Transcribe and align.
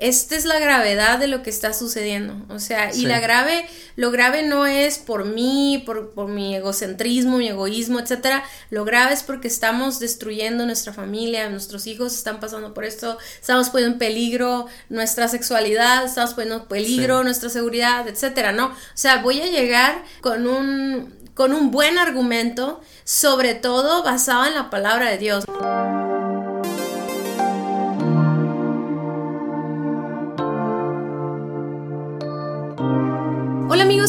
esta 0.00 0.34
es 0.34 0.46
la 0.46 0.58
gravedad 0.58 1.18
de 1.18 1.28
lo 1.28 1.42
que 1.42 1.50
está 1.50 1.74
sucediendo. 1.74 2.34
O 2.48 2.58
sea, 2.58 2.92
y 2.94 3.04
la 3.04 3.20
grave, 3.20 3.66
lo 3.96 4.10
grave 4.10 4.42
no 4.42 4.64
es 4.64 4.96
por 4.96 5.26
mí, 5.26 5.82
por, 5.84 6.12
por, 6.12 6.28
mi 6.28 6.56
egocentrismo, 6.56 7.36
mi 7.36 7.48
egoísmo, 7.48 8.00
etcétera. 8.00 8.42
Lo 8.70 8.86
grave 8.86 9.12
es 9.12 9.22
porque 9.22 9.46
estamos 9.46 10.00
destruyendo 10.00 10.64
nuestra 10.64 10.94
familia, 10.94 11.50
nuestros 11.50 11.86
hijos 11.86 12.14
están 12.14 12.40
pasando 12.40 12.72
por 12.72 12.86
esto, 12.86 13.18
estamos 13.38 13.68
poniendo 13.68 13.92
en 13.92 13.98
peligro 13.98 14.66
nuestra 14.88 15.28
sexualidad, 15.28 16.06
estamos 16.06 16.32
poniendo 16.32 16.62
en 16.62 16.68
peligro 16.68 17.22
nuestra 17.22 17.50
seguridad, 17.50 18.08
etcétera, 18.08 18.52
¿no? 18.52 18.68
O 18.68 18.74
sea, 18.94 19.18
voy 19.18 19.42
a 19.42 19.46
llegar 19.46 20.02
con 20.22 20.46
un, 20.46 21.14
con 21.34 21.52
un 21.52 21.70
buen 21.70 21.98
argumento, 21.98 22.80
sobre 23.04 23.54
todo 23.54 24.02
basado 24.02 24.46
en 24.46 24.54
la 24.54 24.70
palabra 24.70 25.10
de 25.10 25.18
Dios. 25.18 25.44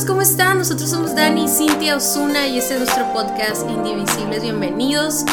¿Cómo 0.05 0.21
están? 0.21 0.57
Nosotros 0.57 0.89
somos 0.89 1.15
Dani, 1.15 1.47
Cintia 1.47 1.95
Osuna 1.95 2.47
y 2.47 2.57
este 2.57 2.73
es 2.73 2.79
nuestro 2.79 3.11
podcast 3.13 3.69
Indivisibles. 3.69 4.41
Bienvenidos 4.41 5.25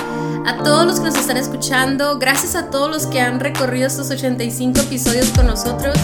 a 0.46 0.62
todos 0.62 0.84
los 0.84 0.98
que 0.98 1.06
nos 1.06 1.16
están 1.16 1.36
escuchando. 1.36 2.18
Gracias 2.18 2.54
a 2.54 2.68
todos 2.68 2.90
los 2.90 3.06
que 3.06 3.20
han 3.20 3.40
recorrido 3.40 3.86
estos 3.86 4.10
85 4.10 4.80
episodios 4.80 5.30
con 5.30 5.46
nosotros. 5.46 5.96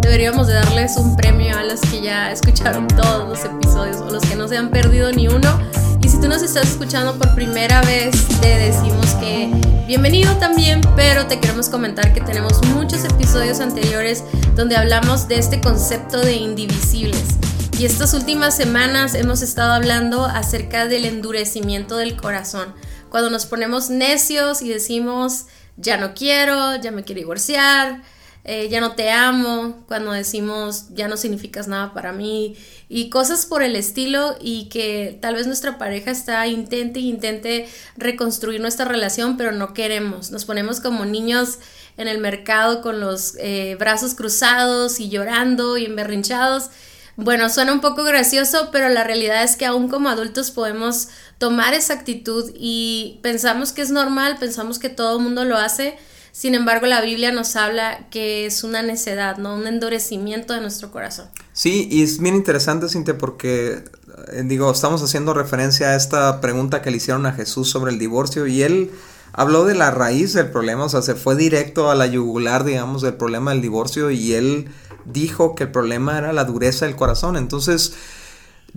Deberíamos 0.00 0.46
de 0.46 0.54
darles 0.54 0.96
un 0.96 1.16
premio 1.16 1.58
a 1.58 1.64
los 1.64 1.80
que 1.80 2.00
ya 2.00 2.30
escucharon 2.30 2.86
todos 2.88 3.28
los 3.28 3.44
episodios 3.44 3.96
o 3.96 4.10
los 4.10 4.22
que 4.22 4.36
no 4.36 4.48
se 4.48 4.56
han 4.56 4.70
perdido 4.70 5.12
ni 5.12 5.28
uno. 5.28 5.58
Y 6.00 6.08
si 6.08 6.18
tú 6.18 6.28
nos 6.28 6.42
estás 6.42 6.68
escuchando 6.68 7.14
por 7.18 7.34
primera 7.34 7.82
vez, 7.82 8.26
te 8.40 8.48
decimos 8.48 9.14
que 9.14 9.50
bienvenido 9.86 10.34
también, 10.36 10.80
pero 10.94 11.26
te 11.26 11.38
queremos 11.40 11.68
comentar 11.68 12.14
que 12.14 12.20
tenemos 12.20 12.64
muchos 12.68 13.04
episodios 13.04 13.60
anteriores 13.60 14.24
donde 14.54 14.76
hablamos 14.76 15.28
de 15.28 15.38
este 15.38 15.60
concepto 15.60 16.20
de 16.20 16.34
indivisibles. 16.34 17.24
Y 17.78 17.84
estas 17.84 18.14
últimas 18.14 18.56
semanas 18.56 19.14
hemos 19.14 19.42
estado 19.42 19.72
hablando 19.72 20.24
acerca 20.24 20.86
del 20.86 21.04
endurecimiento 21.04 21.98
del 21.98 22.16
corazón. 22.16 22.74
Cuando 23.10 23.28
nos 23.28 23.44
ponemos 23.44 23.90
necios 23.90 24.62
y 24.62 24.70
decimos, 24.70 25.44
ya 25.76 25.98
no 25.98 26.14
quiero, 26.14 26.76
ya 26.76 26.90
me 26.90 27.04
quiero 27.04 27.18
divorciar, 27.18 28.02
eh, 28.44 28.70
ya 28.70 28.80
no 28.80 28.92
te 28.92 29.10
amo, 29.10 29.84
cuando 29.88 30.12
decimos, 30.12 30.86
ya 30.94 31.06
no 31.06 31.18
significas 31.18 31.68
nada 31.68 31.92
para 31.92 32.12
mí, 32.12 32.56
y 32.88 33.10
cosas 33.10 33.44
por 33.44 33.62
el 33.62 33.76
estilo, 33.76 34.36
y 34.40 34.70
que 34.70 35.18
tal 35.20 35.34
vez 35.34 35.46
nuestra 35.46 35.76
pareja 35.76 36.10
está 36.10 36.46
intente 36.46 37.00
intente 37.00 37.68
reconstruir 37.98 38.62
nuestra 38.62 38.86
relación, 38.86 39.36
pero 39.36 39.52
no 39.52 39.74
queremos. 39.74 40.30
Nos 40.30 40.46
ponemos 40.46 40.80
como 40.80 41.04
niños 41.04 41.58
en 41.98 42.08
el 42.08 42.20
mercado 42.20 42.80
con 42.80 43.00
los 43.00 43.34
eh, 43.38 43.76
brazos 43.78 44.14
cruzados 44.14 44.98
y 44.98 45.10
llorando 45.10 45.76
y 45.76 45.84
emberrinchados 45.84 46.70
bueno, 47.16 47.48
suena 47.48 47.72
un 47.72 47.80
poco 47.80 48.04
gracioso, 48.04 48.68
pero 48.72 48.88
la 48.90 49.02
realidad 49.02 49.42
es 49.42 49.56
que 49.56 49.64
aún 49.64 49.88
como 49.88 50.10
adultos 50.10 50.50
podemos 50.50 51.08
tomar 51.38 51.72
esa 51.72 51.94
actitud 51.94 52.50
y 52.54 53.18
pensamos 53.22 53.72
que 53.72 53.82
es 53.82 53.90
normal, 53.90 54.36
pensamos 54.38 54.78
que 54.78 54.90
todo 54.90 55.16
el 55.16 55.22
mundo 55.22 55.44
lo 55.44 55.56
hace. 55.56 55.96
Sin 56.32 56.54
embargo, 56.54 56.86
la 56.86 57.00
Biblia 57.00 57.32
nos 57.32 57.56
habla 57.56 58.06
que 58.10 58.44
es 58.44 58.62
una 58.62 58.82
necedad, 58.82 59.38
¿no? 59.38 59.54
Un 59.54 59.66
endurecimiento 59.66 60.52
de 60.52 60.60
nuestro 60.60 60.90
corazón. 60.90 61.28
Sí, 61.54 61.88
y 61.90 62.02
es 62.02 62.18
bien 62.18 62.34
interesante, 62.34 62.90
Cintia, 62.90 63.16
porque, 63.16 63.82
eh, 64.32 64.42
digo, 64.44 64.70
estamos 64.70 65.02
haciendo 65.02 65.32
referencia 65.32 65.88
a 65.88 65.96
esta 65.96 66.42
pregunta 66.42 66.82
que 66.82 66.90
le 66.90 66.98
hicieron 66.98 67.24
a 67.24 67.32
Jesús 67.32 67.70
sobre 67.70 67.92
el 67.92 67.98
divorcio 67.98 68.46
y 68.46 68.62
él 68.62 68.90
habló 69.32 69.64
de 69.64 69.74
la 69.74 69.90
raíz 69.90 70.34
del 70.34 70.50
problema, 70.50 70.84
o 70.84 70.88
sea, 70.90 71.00
se 71.00 71.14
fue 71.14 71.36
directo 71.36 71.90
a 71.90 71.94
la 71.94 72.06
yugular, 72.06 72.64
digamos, 72.64 73.00
del 73.00 73.14
problema 73.14 73.52
del 73.52 73.62
divorcio 73.62 74.10
y 74.10 74.34
él 74.34 74.68
dijo 75.06 75.54
que 75.54 75.64
el 75.64 75.70
problema 75.70 76.18
era 76.18 76.32
la 76.32 76.44
dureza 76.44 76.86
del 76.86 76.96
corazón. 76.96 77.36
Entonces, 77.36 77.94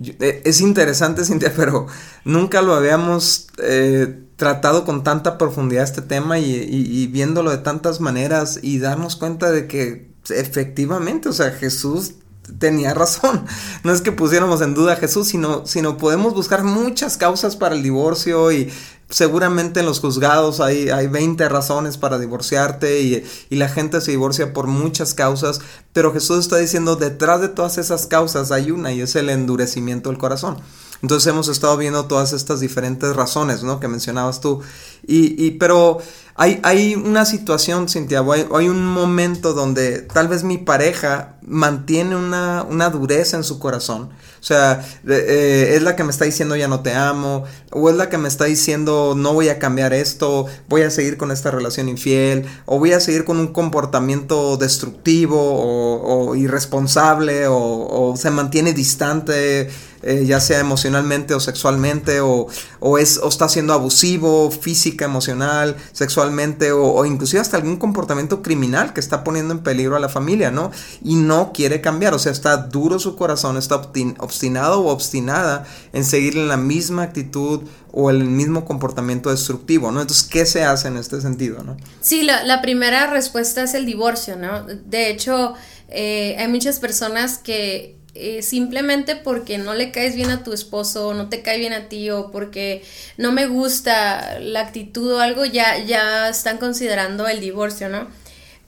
e, 0.02 0.42
es 0.44 0.60
interesante, 0.60 1.24
Cintia, 1.26 1.52
pero 1.56 1.86
nunca 2.24 2.62
lo 2.62 2.74
habíamos 2.74 3.48
eh, 3.58 4.24
tratado 4.36 4.84
con 4.84 5.04
tanta 5.04 5.36
profundidad 5.38 5.84
este 5.84 6.02
tema 6.02 6.38
y, 6.38 7.06
viéndolo 7.08 7.50
de 7.50 7.58
tantas 7.58 8.00
maneras 8.00 8.58
y 8.62 8.78
darnos 8.78 9.16
cuenta 9.16 9.50
de 9.50 9.66
que 9.66 10.10
efectivamente, 10.30 11.28
o 11.28 11.32
sea, 11.32 11.50
Jesús 11.50 12.14
tenía 12.58 12.94
razón. 12.94 13.44
No 13.82 13.92
es 13.92 14.02
que 14.02 14.12
pusiéramos 14.12 14.60
en 14.60 14.74
duda 14.74 14.92
a 14.94 14.96
Jesús, 14.96 15.28
sino, 15.28 15.66
sino 15.66 15.96
podemos 15.96 16.34
buscar 16.34 16.64
muchas 16.64 17.16
causas 17.16 17.56
para 17.56 17.74
el 17.74 17.82
divorcio 17.82 18.52
y 18.52 18.70
seguramente 19.08 19.80
en 19.80 19.86
los 19.86 20.00
juzgados 20.00 20.60
hay, 20.60 20.90
hay 20.90 21.06
20 21.06 21.48
razones 21.48 21.96
para 21.96 22.18
divorciarte 22.18 23.00
y, 23.00 23.24
y, 23.48 23.56
la 23.56 23.68
gente 23.68 24.00
se 24.00 24.10
divorcia 24.10 24.52
por 24.52 24.66
muchas 24.66 25.14
causas, 25.14 25.60
pero 25.92 26.12
Jesús 26.12 26.40
está 26.40 26.58
diciendo 26.58 26.96
detrás 26.96 27.40
de 27.40 27.48
todas 27.48 27.78
esas 27.78 28.06
causas 28.06 28.52
hay 28.52 28.70
una 28.70 28.92
y 28.92 29.00
es 29.00 29.16
el 29.16 29.30
endurecimiento 29.30 30.10
del 30.10 30.18
corazón. 30.18 30.58
Entonces 31.02 31.26
hemos 31.28 31.48
estado 31.48 31.76
viendo 31.76 32.04
todas 32.06 32.32
estas 32.32 32.60
diferentes 32.60 33.14
razones, 33.16 33.62
¿no? 33.62 33.80
Que 33.80 33.88
mencionabas 33.88 34.40
tú. 34.40 34.60
Y, 35.06 35.42
y 35.42 35.52
pero 35.52 35.98
hay, 36.34 36.60
hay 36.62 36.94
una 36.94 37.24
situación, 37.24 37.88
Cintia, 37.88 38.20
hay, 38.20 38.46
hay, 38.54 38.68
un 38.68 38.84
momento 38.86 39.54
donde 39.54 40.02
tal 40.02 40.28
vez 40.28 40.44
mi 40.44 40.58
pareja 40.58 41.36
mantiene 41.42 42.16
una, 42.16 42.64
una 42.68 42.90
dureza 42.90 43.36
en 43.36 43.44
su 43.44 43.58
corazón 43.58 44.10
o 44.40 44.42
sea, 44.42 44.82
eh, 45.06 45.74
es 45.76 45.82
la 45.82 45.96
que 45.96 46.02
me 46.02 46.10
está 46.10 46.24
diciendo 46.24 46.56
ya 46.56 46.66
no 46.66 46.80
te 46.80 46.94
amo, 46.94 47.44
o 47.72 47.90
es 47.90 47.96
la 47.96 48.08
que 48.08 48.16
me 48.16 48.26
está 48.26 48.46
diciendo 48.46 49.12
no 49.14 49.34
voy 49.34 49.50
a 49.50 49.58
cambiar 49.58 49.92
esto, 49.92 50.46
voy 50.66 50.80
a 50.80 50.90
seguir 50.90 51.18
con 51.18 51.30
esta 51.30 51.50
relación 51.50 51.90
infiel, 51.90 52.46
o 52.64 52.78
voy 52.78 52.92
a 52.92 53.00
seguir 53.00 53.26
con 53.26 53.36
un 53.36 53.48
comportamiento 53.48 54.56
destructivo 54.56 55.36
o, 55.38 56.34
irresponsable, 56.36 57.48
o, 57.48 58.14
se 58.16 58.30
mantiene 58.30 58.72
distante, 58.72 59.68
eh, 60.02 60.24
ya 60.26 60.40
sea 60.40 60.60
emocionalmente 60.60 61.34
o 61.34 61.40
sexualmente, 61.40 62.20
o, 62.20 62.46
o, 62.80 62.98
es, 62.98 63.18
o 63.18 63.28
está 63.28 63.48
siendo 63.48 63.72
abusivo, 63.72 64.50
física, 64.50 65.04
emocional, 65.04 65.76
sexualmente, 65.92 66.72
o, 66.72 66.92
o 66.92 67.04
inclusive 67.04 67.40
hasta 67.40 67.56
algún 67.56 67.76
comportamiento 67.76 68.42
criminal 68.42 68.92
que 68.92 69.00
está 69.00 69.24
poniendo 69.24 69.52
en 69.52 69.60
peligro 69.60 69.96
a 69.96 70.00
la 70.00 70.08
familia, 70.08 70.50
¿no? 70.50 70.70
Y 71.02 71.16
no 71.16 71.52
quiere 71.52 71.80
cambiar, 71.80 72.14
o 72.14 72.18
sea, 72.18 72.32
está 72.32 72.56
duro 72.56 72.98
su 72.98 73.16
corazón, 73.16 73.56
está 73.56 73.76
obstinado 74.18 74.80
o 74.80 74.90
obstinada 74.90 75.66
en 75.92 76.04
seguir 76.04 76.36
en 76.36 76.48
la 76.48 76.56
misma 76.56 77.02
actitud 77.02 77.62
o 77.92 78.10
el 78.10 78.24
mismo 78.24 78.64
comportamiento 78.64 79.30
destructivo, 79.30 79.90
¿no? 79.90 80.00
Entonces, 80.00 80.26
¿qué 80.26 80.46
se 80.46 80.64
hace 80.64 80.88
en 80.88 80.96
este 80.96 81.20
sentido, 81.20 81.62
no? 81.62 81.76
Sí, 82.00 82.22
la, 82.22 82.62
primera 82.62 83.08
respuesta 83.08 83.62
es 83.62 83.74
el 83.74 83.86
divorcio, 83.86 84.36
¿no? 84.36 84.64
De 84.64 85.10
hecho, 85.10 85.54
eh, 85.88 86.36
hay 86.38 86.48
muchas 86.48 86.78
personas 86.78 87.38
que 87.38 87.99
eh, 88.14 88.42
simplemente 88.42 89.14
porque 89.14 89.58
no 89.58 89.74
le 89.74 89.92
caes 89.92 90.16
bien 90.16 90.30
a 90.30 90.42
tu 90.42 90.52
esposo, 90.52 91.14
no 91.14 91.28
te 91.28 91.42
cae 91.42 91.58
bien 91.58 91.72
a 91.72 91.88
ti 91.88 92.10
o 92.10 92.30
porque 92.32 92.82
no 93.16 93.30
me 93.30 93.46
gusta 93.46 94.40
la 94.40 94.60
actitud 94.60 95.12
o 95.12 95.20
algo, 95.20 95.44
ya, 95.44 95.78
ya 95.84 96.28
están 96.28 96.58
considerando 96.58 97.28
el 97.28 97.40
divorcio, 97.40 97.88
¿no? 97.88 98.08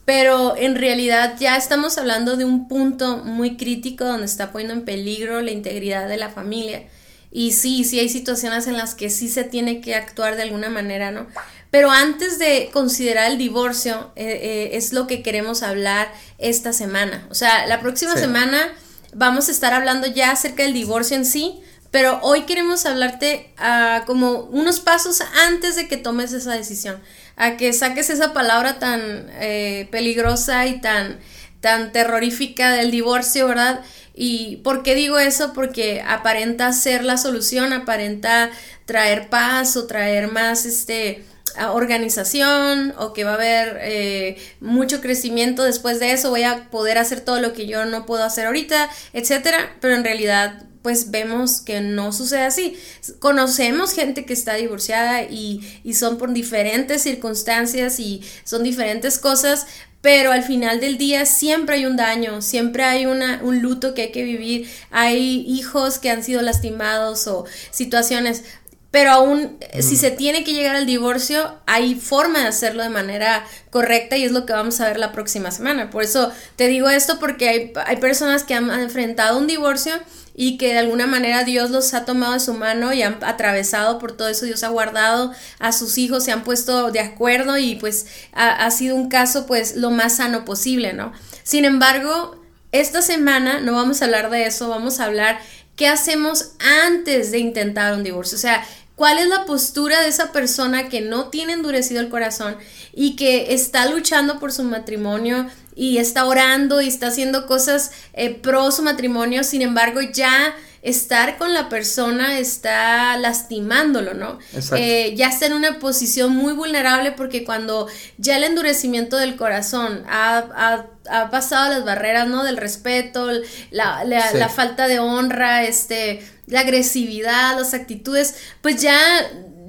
Pero 0.04 0.56
en 0.56 0.76
realidad 0.76 1.36
ya 1.38 1.56
estamos 1.56 1.98
hablando 1.98 2.36
de 2.36 2.44
un 2.44 2.69
punto 2.69 3.19
muy 3.19 3.56
crítico 3.56 4.04
donde 4.04 4.26
está 4.26 4.53
poniendo 4.53 4.75
en 4.75 4.84
peligro 4.84 5.41
la 5.42 5.50
integridad 5.50 6.09
de 6.09 6.16
la 6.16 6.28
familia. 6.28 6.84
Y 7.30 7.53
sí, 7.53 7.84
sí 7.84 7.98
hay 7.98 8.09
situaciones 8.09 8.66
en 8.66 8.76
las 8.76 8.94
que 8.94 9.10
sí 9.10 9.28
se 9.28 9.42
tiene 9.42 9.80
que 9.80 9.94
actuar 9.94 10.36
de 10.36 10.42
alguna 10.42 10.69
manera, 10.69 11.10
¿no? 11.10 11.26
Pero 11.70 11.91
antes 11.91 12.38
de 12.38 12.69
considerar 12.72 13.30
el 13.30 13.38
divorcio, 13.38 14.12
eh, 14.14 14.38
eh, 14.42 14.70
es 14.76 14.92
lo 14.92 15.06
que 15.06 15.22
queremos 15.22 15.62
hablar 15.62 16.12
esta 16.36 16.74
semana. 16.74 17.26
O 17.30 17.34
sea, 17.34 17.66
la 17.66 17.80
próxima 17.80 18.16
semana 18.16 18.70
vamos 19.12 19.48
a 19.48 19.52
estar 19.52 19.72
hablando 19.72 20.06
ya 20.06 20.30
acerca 20.30 20.62
del 20.62 20.72
divorcio 20.72 21.16
en 21.16 21.24
sí, 21.24 21.60
pero 21.90 22.20
hoy 22.22 22.42
queremos 22.42 22.86
hablarte 22.86 23.52
uh, 23.58 24.04
como 24.06 24.44
unos 24.44 24.80
pasos 24.80 25.20
antes 25.46 25.76
de 25.76 25.88
que 25.88 25.98
tomes 25.98 26.32
esa 26.32 26.52
decisión 26.52 27.00
a 27.36 27.56
que 27.56 27.72
saques 27.72 28.10
esa 28.10 28.32
palabra 28.32 28.78
tan 28.78 29.26
eh, 29.40 29.88
peligrosa 29.90 30.66
y 30.66 30.80
tan, 30.80 31.18
tan 31.60 31.92
terrorífica 31.92 32.72
del 32.72 32.91
divorcio, 32.91 33.48
¿verdad? 33.48 33.80
¿Y 34.14 34.56
por 34.59 34.82
qué 34.82 34.94
digo 34.94 35.18
eso? 35.18 35.53
Porque 35.53 36.03
aparenta 36.06 36.72
ser 36.72 37.04
la 37.04 37.16
solución, 37.16 37.72
aparenta 37.72 38.50
traer 38.84 39.28
paz 39.28 39.76
o 39.76 39.86
traer 39.86 40.30
más 40.30 40.66
este 40.66 41.24
organización 41.71 42.95
o 42.99 43.13
que 43.13 43.25
va 43.25 43.33
a 43.33 43.34
haber 43.34 43.78
eh, 43.83 44.37
mucho 44.60 45.01
crecimiento 45.01 45.65
después 45.65 46.01
de 46.01 46.13
eso, 46.13 46.31
voy 46.31 46.43
a 46.43 46.71
poder 46.71 46.99
hacer 46.99 47.21
todo 47.21 47.41
lo 47.41 47.53
que 47.53 47.66
yo 47.66 47.84
no 47.84 48.07
puedo 48.07 48.25
hacer 48.25 48.47
ahorita, 48.47 48.89
etcétera, 49.13 49.77
pero 49.81 49.95
en 49.95 50.04
realidad 50.04 50.65
pues 50.83 51.10
vemos 51.10 51.60
que 51.60 51.81
no 51.81 52.13
sucede 52.13 52.43
así. 52.43 52.77
Conocemos 53.21 53.93
gente 53.93 54.25
que 54.25 54.33
está 54.33 54.54
divorciada 54.54 55.22
y, 55.22 55.60
son 55.95 56.19
por 56.19 56.33
diferentes 56.33 57.03
circunstancias 57.03 58.01
y 58.01 58.22
son 58.45 58.65
diferentes 58.65 59.19
cosas, 59.19 59.66
pero 60.01 60.33
al 60.33 60.43
final 60.43 60.81
del 60.81 60.99
día 60.99 61.25
siempre 61.25 61.77
hay 61.77 61.87
un 61.87 61.97
daño, 61.97 62.43
siempre 62.43 62.83
hay 62.83 63.07
una, 63.07 63.41
un 63.45 63.63
luto 63.63 63.95
que 63.95 64.03
hay 64.03 64.13
que 64.13 64.25
vivir, 64.25 64.69
hay 64.91 65.45
hijos 65.47 66.01
que 66.01 66.10
han 66.10 66.25
sido 66.25 66.43
lastimados 66.43 67.28
o 67.28 67.45
situaciones. 67.71 68.43
Pero 68.92 69.10
aún 69.10 69.59
si 69.80 69.97
se 69.97 70.10
tiene 70.10 70.44
que 70.44 70.53
llegar 70.53 70.77
al 70.77 70.84
divorcio, 70.84 71.54
hay 71.66 71.94
forma 71.94 72.41
de 72.41 72.47
hacerlo 72.47 72.83
de 72.83 72.91
manera 72.91 73.44
correcta 73.71 74.18
y 74.18 74.24
es 74.24 74.33
lo 74.33 74.44
que 74.44 74.53
vamos 74.53 74.80
a 74.80 74.86
ver 74.86 74.98
la 74.98 75.12
próxima 75.12 75.50
semana. 75.50 75.89
Por 75.89 76.03
eso 76.03 76.30
te 76.56 76.68
digo 76.68 76.91
esto 76.91 77.18
porque 77.18 77.48
hay, 77.48 77.72
hay 77.86 77.97
personas 77.97 78.44
que 78.44 78.53
han 78.53 78.71
enfrentado 78.71 79.39
un 79.39 79.47
divorcio 79.47 79.94
y 80.34 80.59
que 80.59 80.74
de 80.74 80.78
alguna 80.78 81.06
manera 81.06 81.42
Dios 81.42 81.71
los 81.71 81.94
ha 81.94 82.04
tomado 82.04 82.34
de 82.34 82.41
su 82.41 82.53
mano 82.53 82.92
y 82.92 83.00
han 83.00 83.16
atravesado 83.22 83.98
por 83.98 84.15
todo 84.15 84.28
eso, 84.28 84.44
Dios 84.44 84.62
ha 84.62 84.68
guardado 84.68 85.33
a 85.59 85.72
sus 85.72 85.97
hijos, 85.97 86.24
se 86.24 86.33
han 86.33 86.44
puesto 86.44 86.91
de 86.91 87.00
acuerdo 87.00 87.56
y 87.56 87.77
pues 87.77 88.06
ha, 88.34 88.66
ha 88.66 88.71
sido 88.71 88.94
un 88.94 89.09
caso 89.09 89.47
pues 89.47 89.74
lo 89.74 89.91
más 89.91 90.16
sano 90.16 90.44
posible, 90.44 90.92
¿no? 90.92 91.12
Sin 91.44 91.65
embargo, 91.65 92.36
esta 92.72 93.00
semana 93.00 93.60
no 93.60 93.72
vamos 93.72 94.03
a 94.03 94.04
hablar 94.04 94.28
de 94.28 94.44
eso, 94.44 94.68
vamos 94.68 95.00
a 95.00 95.06
hablar 95.06 95.39
qué 95.77 95.89
hacemos 95.89 96.53
antes 96.86 97.30
de 97.30 97.39
intentar 97.39 97.94
un 97.94 98.04
divorcio, 98.04 98.36
o 98.36 98.41
sea, 98.41 98.65
cuál 99.03 99.19
es 99.19 99.27
la 99.27 99.47
postura 99.47 100.01
de 100.01 100.07
esa 100.07 100.31
persona 100.31 100.89
que 100.89 101.01
no 101.01 101.25
tiene 101.25 101.54
endurecido 101.54 102.01
el 102.01 102.09
corazón 102.09 102.57
y 102.95 103.16
que 103.16 103.53
está 103.53 103.87
luchando 103.87 104.39
por 104.39 104.53
su 104.53 104.63
matrimonio 104.63 105.49
y 105.75 105.99
está 105.99 106.25
orando 106.25 106.81
y 106.81 106.87
está 106.87 107.09
haciendo 107.09 107.49
cosas 107.49 107.91
eh, 108.13 108.33
pro 108.33 108.71
su 108.71 108.84
matrimonio, 108.84 109.43
sin 109.43 109.60
embargo 109.60 110.01
ya 110.03 110.54
estar 110.83 111.37
con 111.37 111.53
la 111.53 111.69
persona 111.69 112.39
está 112.39 113.16
lastimándolo, 113.16 114.15
¿no? 114.15 114.39
Eh, 114.77 115.15
ya 115.16 115.31
está 115.31 115.47
en 115.47 115.54
una 115.54 115.81
posición 115.81 116.37
muy 116.37 116.53
vulnerable 116.53 117.10
porque 117.10 117.43
cuando 117.43 117.89
ya 118.19 118.37
el 118.37 118.45
endurecimiento 118.45 119.16
del 119.16 119.34
corazón 119.34 120.04
ha, 120.09 120.87
pasado 121.33 121.71
las 121.71 121.84
barreras, 121.84 122.28
¿no? 122.28 122.45
Del 122.45 122.57
respeto, 122.57 123.28
la, 123.72 124.04
la 124.04 124.49
falta 124.49 124.87
de 124.87 125.01
honra, 125.01 125.65
este, 125.65 126.22
la 126.53 126.60
agresividad, 126.60 127.59
las 127.59 127.75
actitudes, 127.75 128.34
pues 128.60 128.81
ya, 128.81 128.97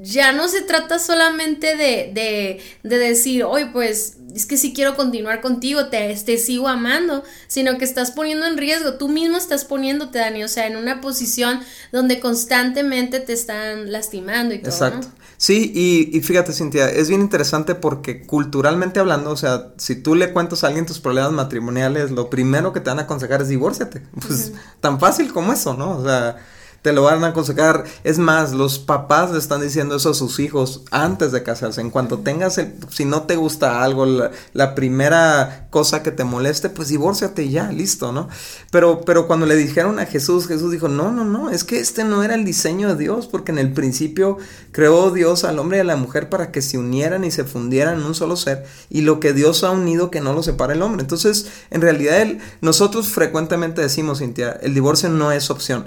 ya 0.02 0.32
no 0.34 0.48
se 0.48 0.62
trata 0.62 1.00
solamente 1.00 1.76
de, 1.76 2.12
de, 2.14 2.62
de 2.84 2.98
decir, 2.98 3.44
hoy 3.44 3.66
pues 3.72 4.18
es 4.36 4.46
que 4.46 4.58
si 4.58 4.74
quiero 4.74 4.96
continuar 4.96 5.42
contigo, 5.42 5.88
te, 5.88 6.14
te 6.16 6.38
sigo 6.38 6.68
amando, 6.68 7.24
sino 7.48 7.78
que 7.78 7.86
estás 7.86 8.12
poniendo 8.12 8.46
en 8.46 8.58
riesgo, 8.58 8.96
tú 8.96 9.08
mismo 9.08 9.38
estás 9.38 9.64
poniéndote, 9.66 10.20
Dani, 10.20 10.44
o 10.44 10.48
sea, 10.48 10.68
en 10.68 10.76
una 10.76 11.02
posición 11.02 11.62
donde 11.92 12.20
constantemente 12.20 13.20
te 13.20 13.34
están 13.34 13.92
lastimando 13.92 14.54
y 14.56 14.60
todo. 14.60 14.72
Exacto. 14.72 15.08
Sí, 15.38 15.72
y, 15.76 16.18
y, 16.18 16.22
fíjate, 16.22 16.54
Cintia, 16.54 16.90
es 16.90 17.10
bien 17.10 17.22
interesante 17.22 17.76
porque 17.76 18.26
culturalmente 18.26 19.00
hablando, 19.00 19.30
o 19.30 19.36
sea, 19.36 19.74
si 19.78 19.96
tú 19.96 20.16
le 20.16 20.32
cuentas 20.32 20.64
a 20.64 20.68
alguien 20.68 20.86
tus 20.86 21.00
problemas 21.00 21.34
matrimoniales, 21.34 22.12
lo 22.12 22.30
primero 22.30 22.72
que 22.72 22.80
te 22.80 22.90
van 22.90 23.00
a 23.00 23.04
aconsejar 23.04 23.42
es 23.42 23.50
divórciate. 23.50 24.04
Pues 24.26 24.54
tan 24.80 25.00
fácil 25.00 25.34
como 25.34 25.52
eso, 25.52 25.74
¿no? 25.74 25.98
O 25.98 26.04
sea, 26.06 26.38
te 26.84 26.92
lo 26.92 27.04
van 27.04 27.24
a 27.24 27.28
aconsejar. 27.28 27.86
Es 28.04 28.20
más, 28.20 28.52
los 28.52 28.78
papás 28.78 29.32
le 29.32 29.40
están 29.40 29.62
diciendo 29.62 29.96
eso 29.96 30.12
a 30.12 30.14
sus 30.14 30.40
hijos 30.40 30.84
antes 30.92 31.32
de 31.32 31.42
casarse. 31.42 31.82
En 31.82 31.90
cuanto 31.90 32.20
tengas 32.20 32.58
el, 32.58 32.76
si 32.92 33.06
no 33.06 33.24
te 33.24 33.38
gusta 33.38 33.84
algo, 33.84 34.06
la, 34.06 34.76
primera 34.76 35.68
cosa 35.70 36.04
que 36.04 36.12
te 36.12 36.26
moleste, 36.26 36.70
pues 36.70 36.90
divórciate 36.90 37.50
ya, 37.50 37.72
listo, 37.72 38.12
¿no? 38.12 38.28
Pero, 38.70 39.02
pero 39.02 39.28
cuando 39.28 39.46
le 39.46 39.56
dijeron 39.56 39.98
a 39.98 40.06
Jesús, 40.06 40.46
Jesús 40.46 40.72
dijo, 40.72 40.90
no, 40.90 41.12
no, 41.12 41.24
no, 41.24 41.50
es 41.50 41.64
que 41.64 41.80
este 41.80 42.04
no 42.04 42.22
era 42.22 42.36
el 42.36 42.44
diseño 42.44 42.90
de 42.90 42.96
Dios, 42.96 43.28
porque 43.28 43.54
en 43.54 43.60
el 43.60 43.72
principio 43.72 44.38
creó 44.72 45.12
Dios 45.12 45.46
al 45.46 45.60
hombre 45.60 45.78
y 45.78 45.82
a 45.82 45.86
la 45.86 45.96
mujer 45.96 46.28
para 46.30 46.52
que 46.52 46.62
se 46.62 46.78
unieran 46.78 47.24
y 47.24 47.32
se 47.32 47.46
fundieran 47.46 48.00
en 48.00 48.06
un 48.06 48.16
solo 48.16 48.36
ser, 48.36 48.66
y 48.90 49.02
lo 49.02 49.22
que 49.22 49.32
Dios 49.32 49.64
ha 49.64 49.72
unido 49.72 50.12
que 50.12 50.20
no 50.20 50.34
lo 50.34 50.44
separa 50.44 50.74
el 50.74 50.82
hombre. 50.82 51.04
Entonces, 51.04 51.48
en 51.72 51.80
realidad, 51.80 52.28
nosotros 52.60 53.08
frecuentemente 53.08 53.82
decimos, 53.82 54.20
Cintia, 54.20 54.60
el 54.62 54.74
divorcio 54.74 55.08
no 55.08 55.32
es 55.32 55.50
opción. 55.50 55.86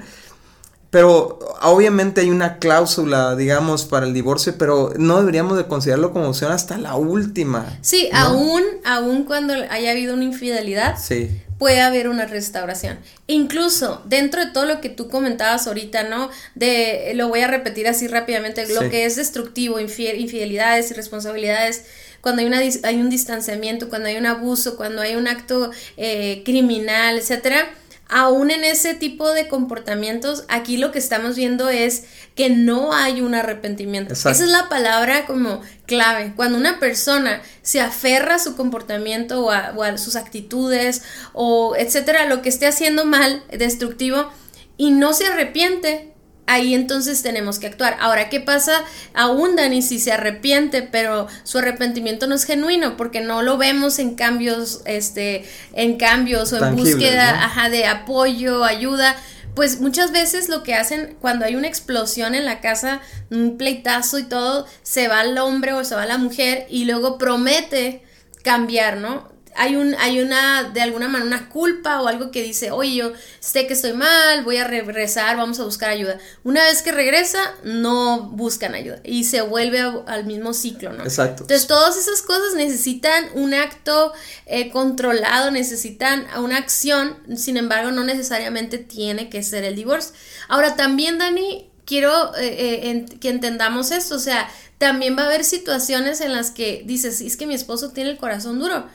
Pero 0.97 1.39
obviamente 1.61 2.23
hay 2.23 2.31
una 2.31 2.59
cláusula, 2.59 3.37
digamos, 3.37 3.85
para 3.85 4.07
el 4.07 4.15
divorcio, 4.15 4.55
pero 4.57 4.95
no 4.97 5.19
deberíamos 5.19 5.59
de 5.59 5.67
considerarlo 5.67 6.11
como 6.15 6.29
opción 6.29 6.53
hasta 6.53 6.79
la 6.79 6.95
última. 6.95 7.79
Sí, 7.83 8.09
aún, 8.15 8.63
aún 8.83 9.25
cuando 9.25 9.53
haya 9.69 9.91
habido 9.91 10.15
una 10.15 10.25
infidelidad, 10.25 10.97
sí. 10.99 11.29
puede 11.59 11.83
haber 11.83 12.09
una 12.09 12.25
restauración. 12.25 12.99
Incluso 13.27 14.01
dentro 14.07 14.43
de 14.43 14.53
todo 14.53 14.65
lo 14.65 14.81
que 14.81 14.89
tú 14.89 15.11
comentabas 15.11 15.67
ahorita, 15.67 16.05
¿no? 16.05 16.31
De, 16.55 17.13
lo 17.15 17.29
voy 17.29 17.41
a 17.41 17.49
repetir 17.49 17.87
así 17.89 18.09
rápidamente, 18.09 18.67
lo 18.73 18.89
que 18.89 19.05
es 19.05 19.17
destructivo, 19.17 19.79
infidelidades, 19.79 20.91
irresponsabilidades, 20.93 21.85
cuando 22.23 22.41
hay, 22.41 22.47
una, 22.47 22.61
hay 22.85 22.97
un 23.03 23.11
distanciamiento, 23.11 23.91
cuando 23.91 24.09
hay 24.09 24.17
un 24.17 24.25
abuso, 24.25 24.79
cuando 24.79 25.03
hay 25.03 25.15
un 25.15 25.29
acto 25.29 25.71
eh, 25.99 26.41
criminal, 26.43 27.19
etcétera 27.19 27.69
aún 28.09 28.51
en 28.51 28.65
ese 28.65 28.95
tipo 28.95 29.33
de 29.33 29.49
comportamientos, 29.49 30.45
aquí 30.49 30.77
lo 30.77 30.93
que 30.93 30.99
estamos 30.99 31.37
viendo 31.37 31.69
es 31.69 32.05
que 32.35 32.51
no 32.51 32.93
hay 32.93 33.21
un 33.21 33.35
arrepentimiento. 33.35 34.13
Esa 34.13 34.31
es 34.31 34.41
la 34.41 34.69
palabra 34.69 35.27
como 35.27 35.61
clave. 35.87 36.33
Cuando 36.37 36.59
una 36.59 36.79
persona 36.79 37.43
se 37.63 37.81
aferra 37.81 38.37
a 38.37 38.39
su 38.39 38.57
comportamiento 38.57 39.45
o 39.45 39.51
a, 39.51 39.99
sus 39.99 40.17
actitudes 40.17 41.03
o 41.33 41.75
etcétera, 41.77 42.27
lo 42.27 42.43
que 42.43 42.49
esté 42.49 42.67
haciendo 42.67 43.05
mal, 43.05 43.43
destructivo, 43.51 44.31
y 44.77 44.91
no 44.91 45.13
se 45.13 45.27
arrepiente, 45.27 46.13
ahí 46.47 46.75
entonces 46.75 47.23
tenemos 47.23 47.59
que 47.59 47.67
actuar. 47.67 47.97
Ahora, 48.01 48.29
¿qué 48.29 48.41
pasa 48.41 48.85
aún 49.15 49.57
Dani 49.57 49.83
si 49.83 49.99
se 49.99 50.13
arrepiente, 50.13 50.83
pero 50.83 51.29
su 51.43 51.59
arrepentimiento 51.59 52.27
no 52.27 52.35
es 52.35 52.45
genuino 52.45 52.97
porque 52.97 53.21
no 53.21 53.43
lo 53.43 53.59
vemos 53.59 53.99
en 53.99 54.15
cambios, 54.15 54.81
este, 54.85 55.45
en 55.73 55.97
cambios 55.97 56.53
o 56.53 56.65
en 56.65 56.77
búsqueda 56.77 57.69
de 57.71 57.87
apoyo, 57.87 58.65
ayuda? 58.65 59.17
Pues 59.55 59.81
muchas 59.81 60.13
veces 60.13 60.49
lo 60.51 60.63
que 60.63 60.75
hacen 60.75 61.17
cuando 61.21 61.47
hay 61.47 61.57
una 61.57 61.67
explosión 61.67 62.35
en 62.35 62.45
la 62.45 62.61
casa, 62.61 63.01
un 63.31 63.57
pleitazo 63.57 64.19
y 64.19 64.25
todo, 64.25 64.67
se 64.83 65.09
va 65.09 65.23
el 65.23 65.39
hombre 65.39 65.73
o 65.73 65.83
se 65.83 65.95
va 65.95 66.05
la 66.05 66.19
mujer 66.19 66.67
y 66.69 66.85
luego 66.85 67.17
promete 67.17 68.03
cambiar, 68.43 68.99
¿no? 68.99 69.36
Hay, 69.57 69.77
un, 69.77 69.95
hay 69.97 70.21
una, 70.21 70.65
de 70.65 70.81
alguna 70.81 71.09
manera, 71.09 71.27
una 71.27 71.49
culpa 71.49 72.01
o 72.01 72.09
algo 72.09 72.31
que 72.31 72.43
dice, 72.43 72.71
oye, 72.71 72.95
yo 72.95 73.13
sé 73.41 73.67
que 73.67 73.73
estoy 73.73 73.93
mal, 73.93 74.45
voy 74.45 74.59
a 74.59 74.67
regresar, 74.67 75.37
vamos 75.37 75.59
a 75.61 75.65
buscar 75.65 75.91
ayuda. 75.91 76.19
Una 76.45 76.65
vez 76.65 76.83
que 76.83 76.93
regresa, 76.93 77.41
no 77.65 78.23
buscan 78.31 78.75
ayuda 78.75 79.01
y 79.05 79.25
se 79.25 79.43
vuelve 79.43 79.81
al 80.07 80.25
mismo 80.25 80.53
ciclo, 80.53 80.93
¿no? 80.93 81.05
Exacto. 81.05 81.45
Entonces, 81.45 81.67
todas 81.67 81.97
esas 81.97 82.23
cosas 82.23 82.55
necesitan 82.55 83.25
un 83.35 83.55
acto 83.55 84.13
eh, 84.47 84.71
controlado, 84.71 85.51
necesitan 85.51 86.27
una 86.39 86.59
acción, 86.59 87.17
sin 87.37 87.57
embargo, 87.57 87.91
no 87.91 88.05
necesariamente 88.05 88.79
tiene 88.79 89.31
que 89.31 89.43
ser 89.43 89.65
el 89.65 89.75
divorcio. 89.75 90.15
Ahora, 90.49 90.77
también, 90.77 91.19
Dani, 91.19 91.71
quiero 91.85 92.35
eh, 92.37 92.91
eh, 92.91 93.07
que 93.21 93.31
entendamos 93.31 93.91
esto, 93.91 94.17
o 94.17 94.21
sea, 94.21 94.49
también 94.79 95.17
va 95.17 95.23
a 95.23 95.27
haber 95.27 95.45
situaciones 95.45 96.21
en 96.21 96.33
las 96.33 96.51
que 96.51 96.83
dices, 96.85 97.23
es 97.23 97.37
que 97.37 97.47
mi 97.47 97.55
esposo 97.55 97.93
tiene 97.93 98.11
el 98.11 98.19
corazón 98.19 98.59
duro 98.59 98.87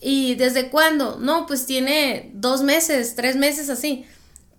¿Y 0.00 0.34
desde 0.34 0.70
cuándo? 0.70 1.18
No, 1.20 1.46
pues 1.46 1.66
tiene 1.66 2.30
dos 2.34 2.62
meses, 2.62 3.14
tres 3.14 3.36
meses 3.36 3.68
así. 3.68 4.06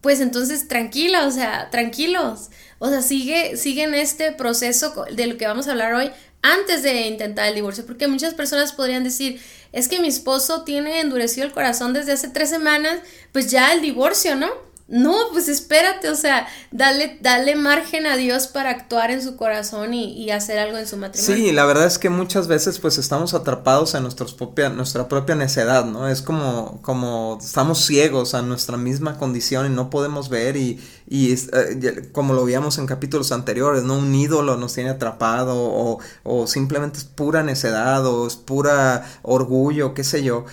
Pues 0.02 0.20
entonces 0.20 0.68
tranquila, 0.68 1.26
o 1.28 1.32
sea, 1.32 1.70
tranquilos. 1.72 2.50
O 2.80 2.90
sea, 2.90 3.02
sigue, 3.02 3.58
sigue 3.58 3.84
en 3.84 3.94
este 3.94 4.32
proceso 4.32 5.06
de 5.12 5.28
lo 5.28 5.38
que 5.38 5.48
vamos 5.48 5.68
a 5.68 5.72
hablar 5.72 5.94
hoy 5.94 6.12
antes 6.42 6.84
de 6.84 7.08
intentar 7.08 7.48
el 7.48 7.56
divorcio. 7.56 7.86
Porque 7.86 8.08
muchas 8.08 8.34
personas 8.34 8.74
podrían 8.74 9.04
decir, 9.04 9.42
es 9.72 9.88
que 9.88 10.00
mi 10.00 10.08
esposo 10.08 10.64
tiene 10.64 11.00
endurecido 11.00 11.46
el 11.46 11.54
corazón 11.54 11.94
desde 11.94 12.14
hace 12.14 12.30
tres 12.30 12.50
semanas, 12.50 13.00
pues 13.32 13.50
ya 13.50 13.74
el 13.74 13.82
divorcio, 13.82 14.36
¿no? 14.36 14.50
No, 14.92 15.16
pues 15.32 15.48
espérate, 15.48 16.10
o 16.10 16.16
sea, 16.16 16.50
dale, 16.70 17.18
dale 17.22 17.56
margen 17.56 18.06
a 18.06 18.18
Dios 18.18 18.48
para 18.48 18.72
actuar 18.72 19.10
en 19.10 19.24
su 19.24 19.38
corazón 19.38 19.94
y, 19.94 20.30
hacer 20.32 20.60
algo 20.60 20.78
en 20.78 20.86
su 20.86 20.98
matrimonio. 20.98 21.36
Sí, 21.36 21.54
la 21.54 21.64
verdad 21.64 21.86
es 21.86 21.98
que 21.98 22.10
muchas 22.10 22.50
veces 22.50 22.78
pues 22.78 22.98
estamos 22.98 23.34
atrapados 23.34 23.96
en 23.96 24.04
nuestros 24.04 24.34
propia, 24.34 24.68
nuestra 24.68 25.08
propia 25.08 25.36
necedad, 25.36 25.86
¿no? 25.86 26.10
Es 26.10 26.22
como, 26.22 26.82
como 26.82 27.40
estamos 27.42 27.86
ciegos 27.86 28.34
a 28.34 28.42
nuestra 28.42 28.76
misma 28.76 29.18
condición 29.18 29.66
y 29.66 29.70
no 29.70 29.90
podemos 29.90 30.28
ver 30.28 30.58
y, 30.58 30.82
y 31.08 31.32
eh, 31.32 32.10
como 32.12 32.34
lo 32.34 32.44
veíamos 32.44 32.78
en 32.78 32.86
capítulos 32.86 33.32
anteriores, 33.32 33.84
¿no? 33.84 33.98
Un 33.98 34.14
ídolo 34.14 34.58
nos 34.58 34.74
tiene 34.74 34.90
atrapado 34.90 35.56
o, 35.56 36.00
o 36.24 36.48
simplemente 36.48 36.98
es 36.98 37.06
pura 37.06 37.44
necedad 37.44 38.06
o 38.06 38.28
es 38.28 38.36
pura 38.36 39.06
orgullo, 39.22 39.94
qué 39.94 40.04
sé 40.04 40.22
yo. 40.22 40.46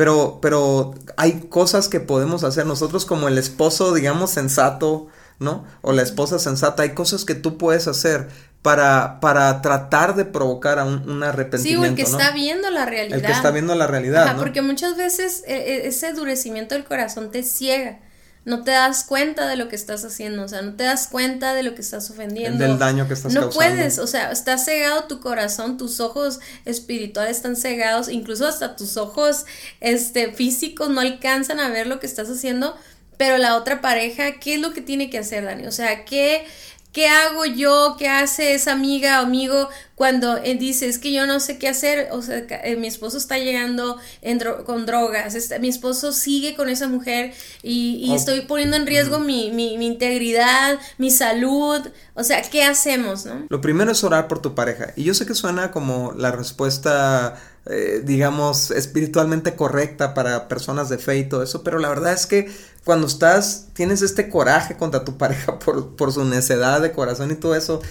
Pero, 0.00 0.38
pero 0.40 0.94
hay 1.18 1.42
cosas 1.50 1.90
que 1.90 2.00
podemos 2.00 2.42
hacer 2.42 2.64
nosotros 2.64 3.04
como 3.04 3.28
el 3.28 3.36
esposo, 3.36 3.92
digamos, 3.92 4.30
sensato, 4.30 5.08
¿no? 5.38 5.66
O 5.82 5.92
la 5.92 6.00
esposa 6.00 6.38
sensata, 6.38 6.84
hay 6.84 6.94
cosas 6.94 7.26
que 7.26 7.34
tú 7.34 7.58
puedes 7.58 7.86
hacer 7.86 8.28
para, 8.62 9.20
para 9.20 9.60
tratar 9.60 10.16
de 10.16 10.24
provocar 10.24 10.78
a 10.78 10.84
un, 10.86 11.22
arrepentimiento. 11.22 11.82
Sí, 11.82 11.90
el 11.90 11.94
que 11.96 12.00
está 12.00 12.30
viendo 12.30 12.70
la 12.70 12.86
realidad. 12.86 13.18
El 13.18 13.26
que 13.26 13.30
está 13.30 13.50
viendo 13.50 13.74
la 13.74 13.86
realidad. 13.86 14.38
Porque 14.38 14.62
muchas 14.62 14.96
veces 14.96 15.44
e, 15.46 15.54
e, 15.54 15.88
ese 15.88 16.08
endurecimiento 16.08 16.74
del 16.74 16.84
corazón 16.84 17.30
te 17.30 17.42
ciega 17.42 17.98
no 18.44 18.64
te 18.64 18.70
das 18.70 19.04
cuenta 19.04 19.46
de 19.46 19.56
lo 19.56 19.68
que 19.68 19.76
estás 19.76 20.04
haciendo, 20.04 20.42
o 20.42 20.48
sea, 20.48 20.62
no 20.62 20.74
te 20.74 20.84
das 20.84 21.08
cuenta 21.08 21.54
de 21.54 21.62
lo 21.62 21.74
que 21.74 21.82
estás 21.82 22.10
ofendiendo. 22.10 22.58
Del 22.58 22.78
daño 22.78 23.06
que 23.06 23.14
estás 23.14 23.34
no 23.34 23.50
puedes, 23.50 23.98
o 23.98 24.06
sea, 24.06 24.32
está 24.32 24.56
cegado 24.56 25.04
tu 25.04 25.20
corazón, 25.20 25.76
tus 25.76 26.00
ojos 26.00 26.40
espirituales 26.64 27.36
están 27.36 27.56
cegados, 27.56 28.08
incluso 28.08 28.46
hasta 28.46 28.76
tus 28.76 28.96
ojos 28.96 29.44
este, 29.80 30.32
físicos 30.32 30.88
no 30.88 31.00
alcanzan 31.00 31.60
a 31.60 31.68
ver 31.68 31.86
lo 31.86 32.00
que 32.00 32.06
estás 32.06 32.30
haciendo, 32.30 32.76
pero 33.18 33.36
la 33.36 33.56
otra 33.56 33.82
pareja, 33.82 34.40
¿qué 34.40 34.54
es 34.54 34.60
lo 34.60 34.72
que 34.72 34.80
tiene 34.80 35.10
que 35.10 35.18
hacer, 35.18 35.44
Dani? 35.44 35.66
O 35.66 35.72
sea, 35.72 36.06
¿qué, 36.06 36.46
¿Qué 36.92 37.06
hago 37.06 37.44
yo? 37.44 37.94
¿Qué 37.98 38.08
hace 38.08 38.54
esa 38.54 38.72
amiga 38.72 39.20
o 39.20 39.24
amigo 39.24 39.68
cuando 40.00 40.38
él 40.38 40.58
dice, 40.58 40.88
es 40.88 40.98
que 40.98 41.12
yo 41.12 41.26
no 41.26 41.40
sé 41.40 41.58
qué 41.58 41.68
hacer? 41.68 42.08
O 42.12 42.22
sea, 42.22 42.38
eh, 42.38 42.74
mi 42.76 42.86
esposo 42.86 43.18
está 43.18 43.36
llegando 43.36 43.98
con 44.64 44.86
drogas, 44.86 45.36
mi 45.60 45.68
esposo 45.68 46.12
sigue 46.12 46.56
con 46.56 46.70
esa 46.70 46.88
mujer 46.88 47.34
y, 47.62 48.10
estoy 48.14 48.40
poniendo 48.40 48.78
en 48.78 48.86
riesgo 48.86 49.18
mi, 49.18 49.50
mi, 49.50 49.76
mi, 49.76 49.86
integridad, 49.86 50.78
mi 50.96 51.10
salud. 51.10 51.86
O 52.14 52.24
sea, 52.24 52.40
¿qué 52.40 52.64
hacemos, 52.64 53.26
no? 53.26 53.44
Lo 53.50 53.60
primero 53.60 53.92
es 53.92 54.02
orar 54.02 54.26
por 54.26 54.40
tu 54.40 54.54
pareja. 54.54 54.94
Y 54.96 55.04
yo 55.04 55.12
sé 55.12 55.26
que 55.26 55.34
suena 55.34 55.70
como 55.70 56.12
la 56.16 56.32
respuesta 56.32 57.38
eh, 57.66 58.00
digamos, 58.02 58.70
espiritualmente 58.70 59.54
correcta 59.54 60.14
para 60.14 60.48
personas 60.48 60.88
de 60.88 60.96
fe 60.96 61.18
y 61.18 61.28
todo 61.28 61.42
eso, 61.42 61.62
pero 61.62 61.78
la 61.78 61.90
verdad 61.90 62.14
es 62.14 62.24
que 62.24 62.50
cuando 62.86 63.06
estás, 63.06 63.66
tienes 63.74 64.00
este 64.00 64.30
coraje 64.30 64.78
contra 64.78 65.04
tu 65.04 65.18
pareja 65.18 65.58
por, 65.58 65.94
por 65.94 66.10
su 66.10 66.24
necedad 66.24 66.80
de 66.80 66.92
corazón 66.92 67.30
y 67.30 67.34
todo 67.34 67.54
eso, 67.54 67.82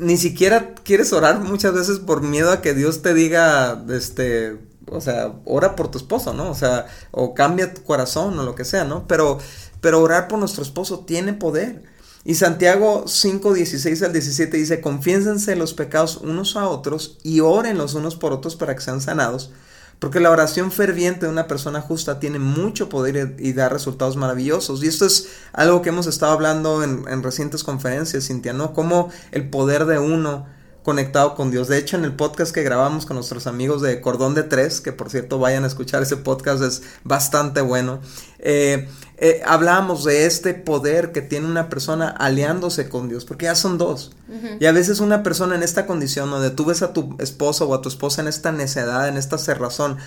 ni 0.00 0.16
siquiera 0.16 0.74
quieres 0.82 1.12
orar 1.12 1.40
muchas 1.40 1.74
veces 1.74 1.98
por 1.98 2.22
miedo 2.22 2.50
a 2.50 2.60
que 2.60 2.74
Dios 2.74 3.02
te 3.02 3.14
diga, 3.14 3.84
este, 3.90 4.58
o 4.86 5.00
sea, 5.00 5.32
ora 5.44 5.76
por 5.76 5.90
tu 5.90 5.98
esposo, 5.98 6.32
¿no? 6.32 6.50
O 6.50 6.54
sea, 6.54 6.86
o 7.10 7.34
cambia 7.34 7.72
tu 7.72 7.82
corazón 7.82 8.38
o 8.38 8.42
lo 8.42 8.54
que 8.54 8.64
sea, 8.64 8.84
¿no? 8.84 9.06
Pero, 9.06 9.38
pero 9.80 10.00
orar 10.00 10.28
por 10.28 10.38
nuestro 10.38 10.62
esposo 10.62 11.00
tiene 11.00 11.32
poder. 11.32 11.82
Y 12.24 12.36
Santiago 12.36 13.04
5, 13.06 13.52
16 13.52 14.02
al 14.02 14.12
17 14.12 14.56
dice, 14.56 14.80
confiénsense 14.80 15.56
los 15.56 15.74
pecados 15.74 16.16
unos 16.16 16.56
a 16.56 16.68
otros 16.68 17.18
y 17.22 17.40
oren 17.40 17.76
los 17.76 17.94
unos 17.94 18.16
por 18.16 18.32
otros 18.32 18.56
para 18.56 18.74
que 18.74 18.80
sean 18.80 19.02
sanados, 19.02 19.50
porque 19.98 20.20
la 20.20 20.30
oración 20.30 20.70
ferviente 20.70 21.26
de 21.26 21.32
una 21.32 21.46
persona 21.46 21.80
justa 21.80 22.20
tiene 22.20 22.38
mucho 22.38 22.88
poder 22.88 23.36
y, 23.38 23.52
da 23.52 23.68
resultados 23.68 24.16
maravillosos. 24.16 24.82
Y 24.82 24.88
esto 24.88 25.06
es 25.06 25.28
algo 25.52 25.82
que 25.82 25.88
hemos 25.88 26.06
estado 26.06 26.32
hablando 26.32 26.82
en, 26.82 27.04
en 27.08 27.22
recientes 27.22 27.64
conferencias, 27.64 28.26
Cintia, 28.26 28.52
¿no? 28.52 28.72
Cómo 28.72 29.10
el 29.32 29.48
poder 29.48 29.86
de 29.86 29.98
uno 29.98 30.46
conectado 30.84 31.34
con 31.34 31.50
Dios. 31.50 31.66
De 31.66 31.78
hecho, 31.78 31.96
en 31.96 32.04
el 32.04 32.14
podcast 32.14 32.54
que 32.54 32.62
grabamos 32.62 33.06
con 33.06 33.16
nuestros 33.16 33.46
amigos 33.46 33.80
de 33.80 34.00
Cordón 34.02 34.34
de 34.34 34.42
Tres, 34.42 34.82
que 34.82 34.92
por 34.92 35.10
cierto 35.10 35.38
vayan 35.38 35.64
a 35.64 35.66
escuchar 35.66 36.02
ese 36.02 36.18
podcast, 36.18 36.62
es 36.62 36.82
bastante 37.02 37.62
bueno, 37.62 38.00
eh, 38.38 38.86
eh, 39.16 39.42
hablábamos 39.46 40.04
de 40.04 40.26
este 40.26 40.54
poder 40.54 41.12
que 41.12 41.22
tiene 41.22 41.46
una 41.46 41.68
persona 41.68 42.08
aliándose 42.08 42.88
con 42.88 43.08
Dios, 43.08 43.24
porque 43.24 43.44
ya 43.46 43.54
son 43.54 43.78
dos. 43.78 44.12
Y 44.58 44.66
a 44.66 44.72
veces 44.72 44.98
una 44.98 45.22
persona 45.22 45.54
en 45.54 45.62
esta 45.62 45.86
condición, 45.86 46.30
donde 46.30 46.50
tú 46.50 46.64
ves 46.64 46.82
a 46.82 46.92
tu 46.92 47.16
esposo 47.20 47.68
o 47.68 47.74
a 47.74 47.82
tu 47.82 47.88
esposa 47.88 48.22
en 48.22 48.28
esta 48.28 48.50
necedad, 48.50 49.06
en 49.06 49.16
esta 49.16 49.38
cerrazón, 49.38 49.98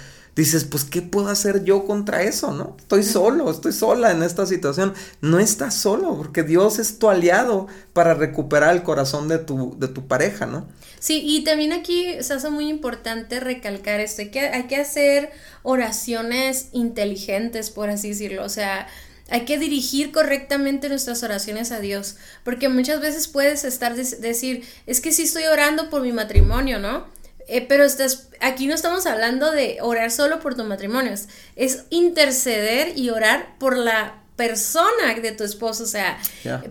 dices, 0.41 0.65
pues, 0.65 0.83
¿qué 0.83 1.01
puedo 1.01 1.29
hacer 1.29 1.63
yo 1.63 1.85
contra 1.85 2.21
eso, 2.23 2.53
no? 2.53 2.75
Estoy 2.79 3.03
solo, 3.03 3.49
estoy 3.49 3.73
sola 3.73 4.11
en 4.11 4.23
esta 4.23 4.45
situación. 4.45 4.93
No 5.19 5.39
estás 5.39 5.73
solo, 5.75 6.15
porque 6.15 6.43
Dios 6.43 6.79
es 6.79 6.99
tu 6.99 7.09
aliado 7.09 7.67
para 7.93 8.13
recuperar 8.13 8.75
el 8.75 8.83
corazón 8.83 9.27
de 9.27 9.39
tu, 9.39 9.77
de 9.79 9.87
tu 9.87 10.07
pareja, 10.07 10.45
¿no? 10.45 10.67
Sí, 10.99 11.21
y 11.25 11.43
también 11.43 11.73
aquí 11.73 12.21
se 12.21 12.33
hace 12.33 12.49
muy 12.49 12.69
importante 12.69 13.39
recalcar 13.39 13.99
esto, 13.99 14.21
hay 14.21 14.31
que, 14.31 14.39
hay 14.41 14.63
que 14.63 14.77
hacer 14.77 15.31
oraciones 15.63 16.69
inteligentes, 16.71 17.69
por 17.69 17.89
así 17.89 18.09
decirlo, 18.09 18.43
o 18.43 18.49
sea, 18.49 18.87
hay 19.29 19.45
que 19.45 19.57
dirigir 19.57 20.11
correctamente 20.11 20.89
nuestras 20.89 21.21
oraciones 21.23 21.71
a 21.71 21.79
Dios, 21.79 22.15
porque 22.43 22.69
muchas 22.69 23.01
veces 23.01 23.27
puedes 23.27 23.63
estar 23.63 23.95
decir, 23.95 24.65
es 24.85 25.01
que 25.01 25.11
sí 25.11 25.23
estoy 25.23 25.43
orando 25.43 25.89
por 25.89 26.01
mi 26.01 26.13
matrimonio, 26.13 26.79
¿no? 26.79 27.05
Eh, 27.47 27.65
pero 27.67 27.85
estás, 27.85 28.29
aquí 28.41 28.67
no 28.67 28.75
estamos 28.75 29.05
hablando 29.05 29.51
de 29.51 29.77
orar 29.81 30.11
solo 30.11 30.39
por 30.39 30.55
tu 30.55 30.63
matrimonio, 30.65 31.13
es 31.55 31.85
interceder 31.89 32.97
y 32.97 33.09
orar 33.09 33.57
por 33.57 33.77
la 33.77 34.21
persona 34.37 35.15
de 35.19 35.31
tu 35.31 35.43
esposo, 35.43 35.83
o 35.83 35.87
sea, 35.87 36.19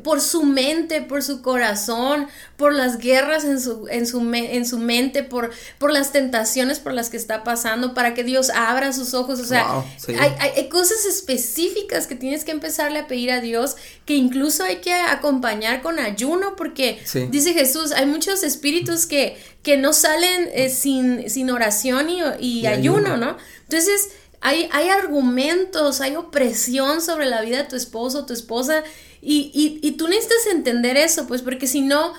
por 0.05 0.21
su 0.21 0.45
mente, 0.45 1.03
por 1.03 1.25
su 1.25 1.43
corazón, 1.43 2.29
por 2.57 2.73
las 2.73 2.99
guerras 2.99 3.45
en 3.45 3.61
su, 3.61 3.89
en 3.91 4.07
su, 4.07 4.21
en 4.33 4.65
su 4.65 4.79
mente, 4.79 5.25
por, 5.25 5.51
por 5.79 5.93
las 5.93 6.13
tentaciones 6.13 6.79
por 6.79 6.93
las 6.93 7.11
que 7.11 7.17
está 7.17 7.43
pasando, 7.43 7.93
para 7.93 8.15
que 8.15 8.23
Dios 8.23 8.51
abra 8.51 8.93
sus 8.93 9.15
ojos, 9.15 9.41
o 9.41 9.45
sea, 9.45 9.85
hay, 10.09 10.53
hay, 10.57 10.69
cosas 10.69 11.05
específicas 11.07 12.07
que 12.07 12.15
tienes 12.15 12.45
que 12.45 12.53
empezarle 12.53 13.01
a 13.01 13.09
pedir 13.09 13.33
a 13.33 13.41
Dios, 13.41 13.77
que 14.05 14.15
incluso 14.15 14.63
hay 14.63 14.77
que 14.77 14.95
acompañar 14.95 15.83
con 15.83 15.99
ayuno, 15.99 16.55
porque 16.55 17.01
dice 17.31 17.53
Jesús, 17.53 17.91
hay 17.91 18.07
muchos 18.07 18.45
espíritus 18.45 19.07
que, 19.07 19.37
que 19.65 19.77
no 19.77 19.93
salen 19.93 20.49
eh, 20.55 20.69
sin, 20.69 21.29
sin 21.29 21.51
oración 21.51 22.09
y, 22.09 22.21
y, 22.39 22.67
ayuno, 22.67 23.17
¿no? 23.17 23.37
Entonces, 23.65 24.11
hay, 24.41 24.69
hay 24.73 24.89
argumentos, 24.89 26.01
hay 26.01 26.17
opresión 26.17 27.01
sobre 27.01 27.27
la 27.27 27.43
vida 27.43 27.59
de 27.59 27.69
tu 27.69 27.77
esposo 27.77 28.21
o 28.21 28.27
tu 28.27 28.33
esposa 28.33 28.85
y, 29.21 29.51
y, 29.55 29.87
y 29.87 29.93
tú 29.93 30.09
necesitas 30.09 30.47
entender 30.53 30.97
eso, 30.97 31.27
pues 31.27 31.43
porque 31.43 31.67
si 31.67 31.81
no, 31.81 32.15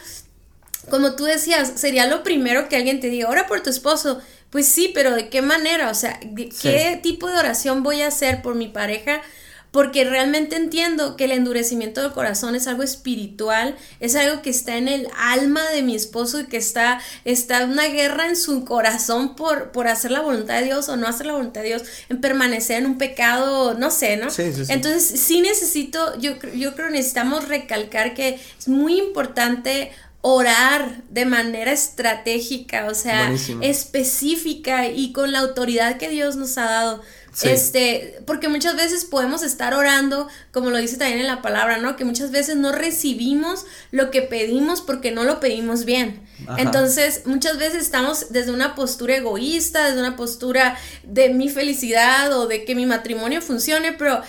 como 0.90 1.16
tú 1.16 1.26
decías, 1.26 1.74
sería 1.76 2.08
lo 2.08 2.24
primero 2.24 2.70
que 2.70 2.76
alguien 2.76 3.00
te 3.00 3.10
diga, 3.10 3.30
ora 3.30 3.48
por 3.48 3.62
tu 3.62 3.70
esposo. 3.70 4.22
Pues 4.50 4.66
sí, 4.68 4.92
pero 4.94 5.14
¿de 5.14 5.30
qué 5.30 5.42
manera? 5.42 5.90
O 5.90 5.94
sea, 5.94 6.20
¿qué 6.62 7.00
tipo 7.04 7.28
de 7.28 7.38
oración 7.38 7.84
voy 7.84 8.02
a 8.02 8.08
hacer 8.08 8.42
por 8.42 8.56
mi 8.56 8.70
pareja? 8.70 9.22
Porque 9.72 10.06
realmente 10.06 10.56
entiendo 10.56 11.16
que 11.16 11.26
el 11.26 11.32
endurecimiento 11.32 12.02
del 12.02 12.12
corazón 12.12 12.56
es 12.56 12.68
algo 12.68 12.84
espiritual, 12.84 13.76
es 14.00 14.16
algo 14.16 14.42
que 14.42 14.50
está 14.50 14.78
en 14.78 14.88
el 14.88 15.08
alma 15.18 15.70
de 15.72 15.82
mi 15.82 15.96
esposo 15.96 16.40
y 16.40 16.46
que 16.46 16.58
está, 16.58 17.02
está 17.26 17.66
una 17.66 17.88
guerra 17.88 18.28
en 18.28 18.36
su 18.36 18.66
corazón 18.66 19.36
por, 19.36 19.72
por 19.72 19.88
hacer 19.88 20.12
la 20.12 20.22
voluntad 20.22 20.60
de 20.60 20.66
Dios 20.66 20.90
o 20.90 20.96
no 20.96 21.08
hacer 21.08 21.28
la 21.28 21.34
voluntad 21.34 21.62
de 21.62 21.68
Dios, 21.68 21.84
en 22.10 22.22
permanecer 22.22 22.80
en 22.80 22.86
un 22.86 22.98
pecado, 22.98 23.74
no 23.74 23.92
sé, 23.92 24.18
¿no? 24.18 24.30
Sí, 24.30 24.52
sí, 24.54 24.66
sí. 24.66 24.74
Entonces 24.74 25.20
sí 25.20 25.42
necesito, 25.42 26.18
yo, 26.20 26.34
yo 26.56 26.74
creo 26.74 26.88
que 26.88 26.94
necesitamos 26.94 27.48
recalcar 27.48 28.14
que 28.14 28.40
es 28.58 28.68
muy 28.68 28.98
importante 28.98 29.92
orar 30.22 31.04
de 31.10 31.26
manera 31.26 31.72
estratégica, 31.72 32.88
o 32.88 32.94
sea, 32.94 33.32
específica 33.62 34.88
y 34.88 35.14
con 35.14 35.32
la 35.32 35.40
autoridad 35.40 35.98
que 35.98 36.10
Dios 36.10 36.36
nos 36.36 36.58
ha 36.58 36.66
dado. 36.66 37.02
Este, 37.44 38.20
porque 38.26 38.48
muchas 38.48 38.76
veces 38.76 39.06
podemos 39.06 39.44
estar 39.44 39.74
orando, 39.74 40.28
como 40.52 40.72
lo 40.72 40.78
dice 40.78 40.98
también 40.98 41.20
en 41.20 41.28
la 41.28 41.42
palabra, 41.42 41.78
¿no? 41.78 41.96
Que 41.96 42.04
muchas 42.04 42.32
veces 42.32 42.56
no 42.56 42.72
recibimos 42.72 43.66
lo 43.92 44.10
que 44.10 44.24
pedimos 44.24 44.82
porque 44.82 45.12
no 45.12 45.24
lo 45.24 45.40
pedimos 45.40 45.86
bien. 45.86 46.28
Entonces, 46.58 47.24
muchas 47.26 47.58
veces 47.58 47.84
estamos 47.84 48.32
desde 48.32 48.52
una 48.52 48.76
postura 48.76 49.16
egoísta, 49.18 49.86
desde 49.86 50.00
una 50.00 50.16
postura 50.16 50.78
de 51.04 51.30
mi 51.30 51.50
felicidad 51.50 52.36
o 52.38 52.48
de 52.48 52.66
que 52.66 52.76
mi 52.76 52.86
matrimonio 52.86 53.42
funcione, 53.42 53.94
pero 53.94 54.22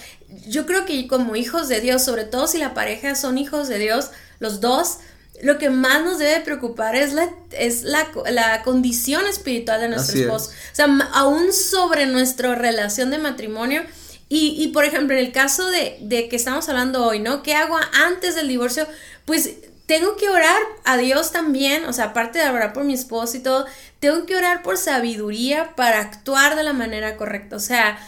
yo 0.47 0.67
creo 0.67 0.85
que 0.85 1.07
como 1.07 1.37
hijos 1.37 1.69
de 1.69 1.81
Dios, 1.81 2.05
sobre 2.05 2.25
todo 2.25 2.47
si 2.47 2.59
la 2.59 2.75
pareja 2.75 3.15
son 3.15 3.39
hijos 3.39 3.69
de 3.69 3.79
Dios, 3.79 4.11
los 4.39 4.61
dos, 4.61 4.99
lo 5.43 5.59
que 5.59 5.71
más 5.71 6.05
nos 6.05 6.19
debe 6.19 6.41
preocupar 6.41 6.97
es 6.97 7.13
la, 7.13 7.31
es 7.53 7.83
la, 7.83 8.09
la 8.31 8.63
condición 8.63 9.27
espiritual 9.27 9.81
de 9.81 9.89
nuestro 9.89 10.21
esposo. 10.21 10.51
O 10.51 10.75
sea, 10.75 10.87
aún 11.13 11.53
sobre 11.53 12.07
nuestra 12.07 12.55
relación 12.55 13.11
de 13.11 13.19
matrimonio. 13.19 13.83
Y, 14.29 14.63
y 14.63 14.69
por 14.69 14.85
ejemplo, 14.85 15.17
en 15.17 15.25
el 15.25 15.33
caso 15.33 15.69
de, 15.71 15.97
de, 16.01 16.29
que 16.29 16.37
estamos 16.37 16.69
hablando 16.69 17.05
hoy, 17.07 17.19
¿no? 17.19 17.43
¿Qué 17.43 17.55
hago 17.55 17.79
antes 17.95 18.35
del 18.35 18.49
divorcio? 18.49 18.87
Pues 19.25 19.55
tengo 19.87 20.17
que 20.17 20.29
orar 20.29 20.61
a 20.85 20.99
Dios 20.99 21.33
también, 21.33 21.87
o 21.87 21.95
sea, 21.95 22.07
aparte 22.07 22.39
de 22.39 22.51
orar 22.51 22.75
por 22.75 22.85
mi 22.85 22.93
esposo 22.93 23.39
y 23.39 23.41
todo, 23.41 23.65
tengo 24.01 24.27
que 24.27 24.37
orar 24.37 24.63
por 24.63 24.77
sabiduría 24.77 25.75
para 25.77 26.01
actuar 26.01 26.57
de 26.57 26.63
la 26.63 26.75
manera 26.75 27.17
correcta. 27.17 27.57
O 27.57 27.61
sea, 27.61 27.99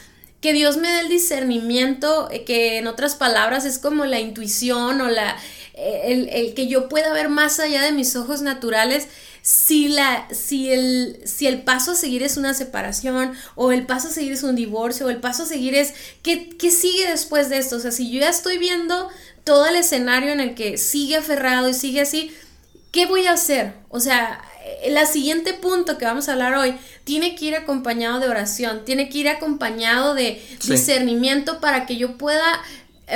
que 0.40 0.52
Dios 0.52 0.76
me 0.76 0.88
dé 0.88 1.00
el 1.00 1.08
discernimiento, 1.08 2.28
eh, 2.30 2.44
que 2.44 2.78
en 2.78 2.87
otras 2.87 3.14
palabras 3.14 3.64
es 3.64 3.78
como 3.78 4.04
la 4.04 4.20
intuición 4.20 5.00
o 5.00 5.08
la 5.08 5.37
el, 5.80 6.54
que 6.54 6.66
yo 6.66 6.88
pueda 6.88 7.12
ver 7.12 7.28
más 7.28 7.60
allá 7.60 7.82
de 7.82 7.92
mis 7.92 8.16
ojos 8.16 8.42
naturales 8.42 9.08
si, 9.42 9.88
la, 9.88 10.28
si, 10.30 10.70
el, 10.70 11.20
si 11.25 11.46
el 11.46 11.62
paso 11.62 11.92
a 11.92 11.94
seguir 11.94 12.22
es 12.22 12.37
una 12.37 12.52
separación 12.52 13.32
o 13.54 13.72
el 13.72 13.87
paso 13.87 14.08
a 14.08 14.10
seguir 14.10 14.32
es 14.32 14.42
un 14.42 14.54
divorcio 14.54 15.06
o 15.06 15.10
el 15.10 15.16
paso 15.16 15.44
a 15.44 15.46
seguir 15.46 15.75
es 15.75 15.94
¿qué, 16.22 16.50
qué 16.50 16.70
sigue 16.70 17.08
después 17.08 17.49
de 17.49 17.58
esto? 17.58 17.76
O 17.76 17.80
sea, 17.80 17.90
si 17.90 18.10
yo 18.10 18.20
ya 18.20 18.28
estoy 18.28 18.58
viendo 18.58 19.08
todo 19.44 19.66
el 19.66 19.76
escenario 19.76 20.32
en 20.32 20.40
el 20.40 20.54
que 20.54 20.76
sigue 20.76 21.16
aferrado 21.16 21.68
y 21.68 21.75
sigue 21.75 22.02
así, 22.02 22.34
¿qué 22.92 23.06
voy 23.06 23.26
a 23.26 23.32
hacer? 23.32 23.72
O 23.88 24.00
sea, 24.00 24.42
el 24.82 24.99
siguiente 25.06 25.54
punto 25.54 25.99
que 25.99 26.04
vamos 26.04 26.28
a 26.28 26.32
hablar 26.32 26.54
hoy 26.54 26.75
tiene 27.04 27.34
que 27.34 27.46
ir 27.46 27.56
acompañado 27.56 28.20
de 28.20 28.28
oración, 28.28 28.84
tiene 28.84 29.08
que 29.08 29.18
ir 29.18 29.28
acompañado 29.28 30.14
de 30.14 30.42
discernimiento 30.66 31.60
para 31.60 31.87
que 31.87 31.96
yo 31.96 32.18
pueda 32.18 32.60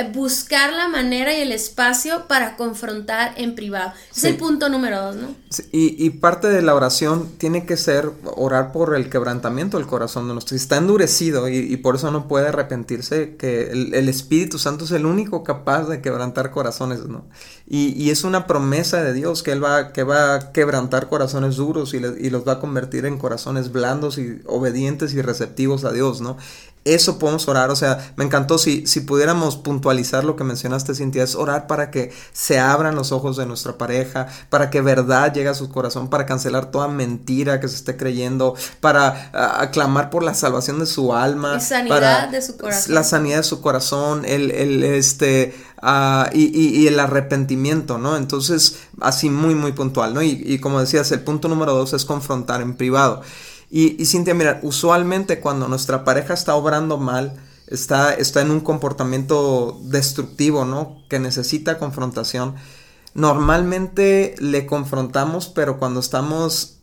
buscar 0.03 0.73
la 0.73 0.87
manera 0.87 1.37
y 1.37 1.41
el 1.41 1.51
espacio 1.51 2.27
para 2.27 2.55
confrontar 2.55 3.33
en 3.37 3.55
privado. 3.55 3.93
Es 4.15 4.23
el 4.23 4.37
punto 4.37 4.69
número 4.69 5.01
dos, 5.01 5.15
¿no? 5.15 5.35
y, 5.71 6.09
parte 6.09 6.49
de 6.49 6.61
la 6.61 6.75
oración 6.75 7.29
tiene 7.37 7.65
que 7.65 7.77
ser 7.77 8.11
orar 8.35 8.71
por 8.71 8.95
el 8.95 9.09
quebrantamiento 9.09 9.77
del 9.77 9.87
corazón 9.87 10.27
de 10.27 10.33
nuestro. 10.33 10.55
Está 10.55 10.77
endurecido 10.77 11.47
y, 11.49 11.77
por 11.77 11.95
eso 11.95 12.11
no 12.11 12.27
puede 12.27 12.49
arrepentirse, 12.49 13.35
que 13.37 13.71
el, 13.71 14.09
Espíritu 14.09 14.59
Santo 14.59 14.85
es 14.85 14.91
el 14.91 15.05
único 15.05 15.43
capaz 15.43 15.87
de 15.87 16.01
quebrantar 16.01 16.51
corazones, 16.51 17.05
¿no? 17.05 17.25
Y, 17.67 18.09
es 18.09 18.23
una 18.23 18.47
promesa 18.47 19.03
de 19.03 19.13
Dios 19.13 19.43
que 19.43 19.51
Él 19.51 19.63
va, 19.63 19.91
que 19.91 20.03
va 20.03 20.35
a 20.35 20.51
quebrantar 20.51 21.07
corazones 21.07 21.55
duros 21.55 21.93
y, 21.93 21.97
y 21.97 22.29
los 22.29 22.47
va 22.47 22.53
a 22.53 22.59
convertir 22.59 23.05
en 23.05 23.17
corazones 23.17 23.71
blandos 23.71 24.17
y 24.17 24.41
obedientes 24.45 25.13
y 25.13 25.21
receptivos 25.21 25.85
a 25.85 25.91
Dios, 25.91 26.21
¿no? 26.21 26.37
Eso 26.85 27.17
podemos 27.17 27.47
orar. 27.47 27.71
O 27.71 27.75
sea, 27.75 28.13
me 28.15 28.23
encantó 28.23 28.57
si, 28.57 28.85
si 28.85 29.01
pudiéramos 29.01 29.57
puntualizar 29.57 30.23
lo 30.23 30.35
que 30.35 30.43
mencionaste, 30.43 30.93
Cintia, 30.93 31.23
es 31.23 31.35
orar 31.35 31.67
para 31.67 31.89
que 31.89 32.13
se 32.31 32.59
abran 32.59 32.95
los 32.95 33.11
ojos 33.11 33.35
de 33.37 33.45
nuestra 33.47 33.77
pareja, 33.77 34.27
para 34.49 34.69
que 34.69 34.81
verdad 34.81 35.33
llegue 35.33 35.49
a 35.49 35.55
su 35.55 35.69
corazón, 35.69 36.09
para 36.09 36.25
cancelar 36.25 36.69
toda 36.71 36.87
mentira 36.87 37.59
que 37.59 37.67
se 37.67 37.75
esté 37.75 37.97
creyendo, 37.97 38.55
para 38.79 39.31
aclamar 39.59 40.11
por 40.11 40.23
la 40.23 40.35
salvación 40.35 40.79
de 40.79 40.85
su 40.85 41.13
alma. 41.13 41.55
Y 41.57 41.61
sanidad 41.61 42.29
de 42.29 42.41
su 42.41 42.55
corazón. 42.55 42.93
La 42.93 43.03
sanidad 43.03 43.37
de 43.37 43.43
su 43.43 43.61
corazón, 43.61 44.23
el, 44.25 44.51
el 44.51 44.83
este, 44.83 45.55
uh, 45.81 46.29
y, 46.33 46.55
y, 46.55 46.87
el 46.87 46.99
arrepentimiento, 46.99 47.97
¿no? 47.97 48.15
Entonces, 48.15 48.77
así 49.01 49.31
muy, 49.31 49.55
muy 49.55 49.71
puntual, 49.71 50.13
¿no? 50.13 50.21
Y, 50.21 50.43
y 50.45 50.59
como 50.59 50.79
decías, 50.79 51.11
el 51.11 51.21
punto 51.21 51.47
número 51.47 51.73
dos 51.73 51.93
es 51.93 52.05
confrontar 52.05 52.61
en 52.61 52.75
privado. 52.75 53.23
Y, 53.69 54.01
y 54.01 54.05
Cintia, 54.05 54.33
mira, 54.33 54.59
usualmente 54.63 55.39
cuando 55.39 55.67
nuestra 55.67 56.03
pareja 56.03 56.33
está 56.33 56.55
obrando 56.55 56.97
mal, 56.97 57.37
está, 57.67 58.13
está 58.13 58.41
en 58.41 58.51
un 58.51 58.59
comportamiento 58.61 59.79
destructivo, 59.83 60.65
¿no? 60.65 61.03
Que 61.09 61.19
necesita 61.19 61.77
confrontación. 61.77 62.55
Normalmente 63.13 64.35
le 64.39 64.65
confrontamos, 64.65 65.47
pero 65.47 65.79
cuando 65.79 65.99
estamos 65.99 66.75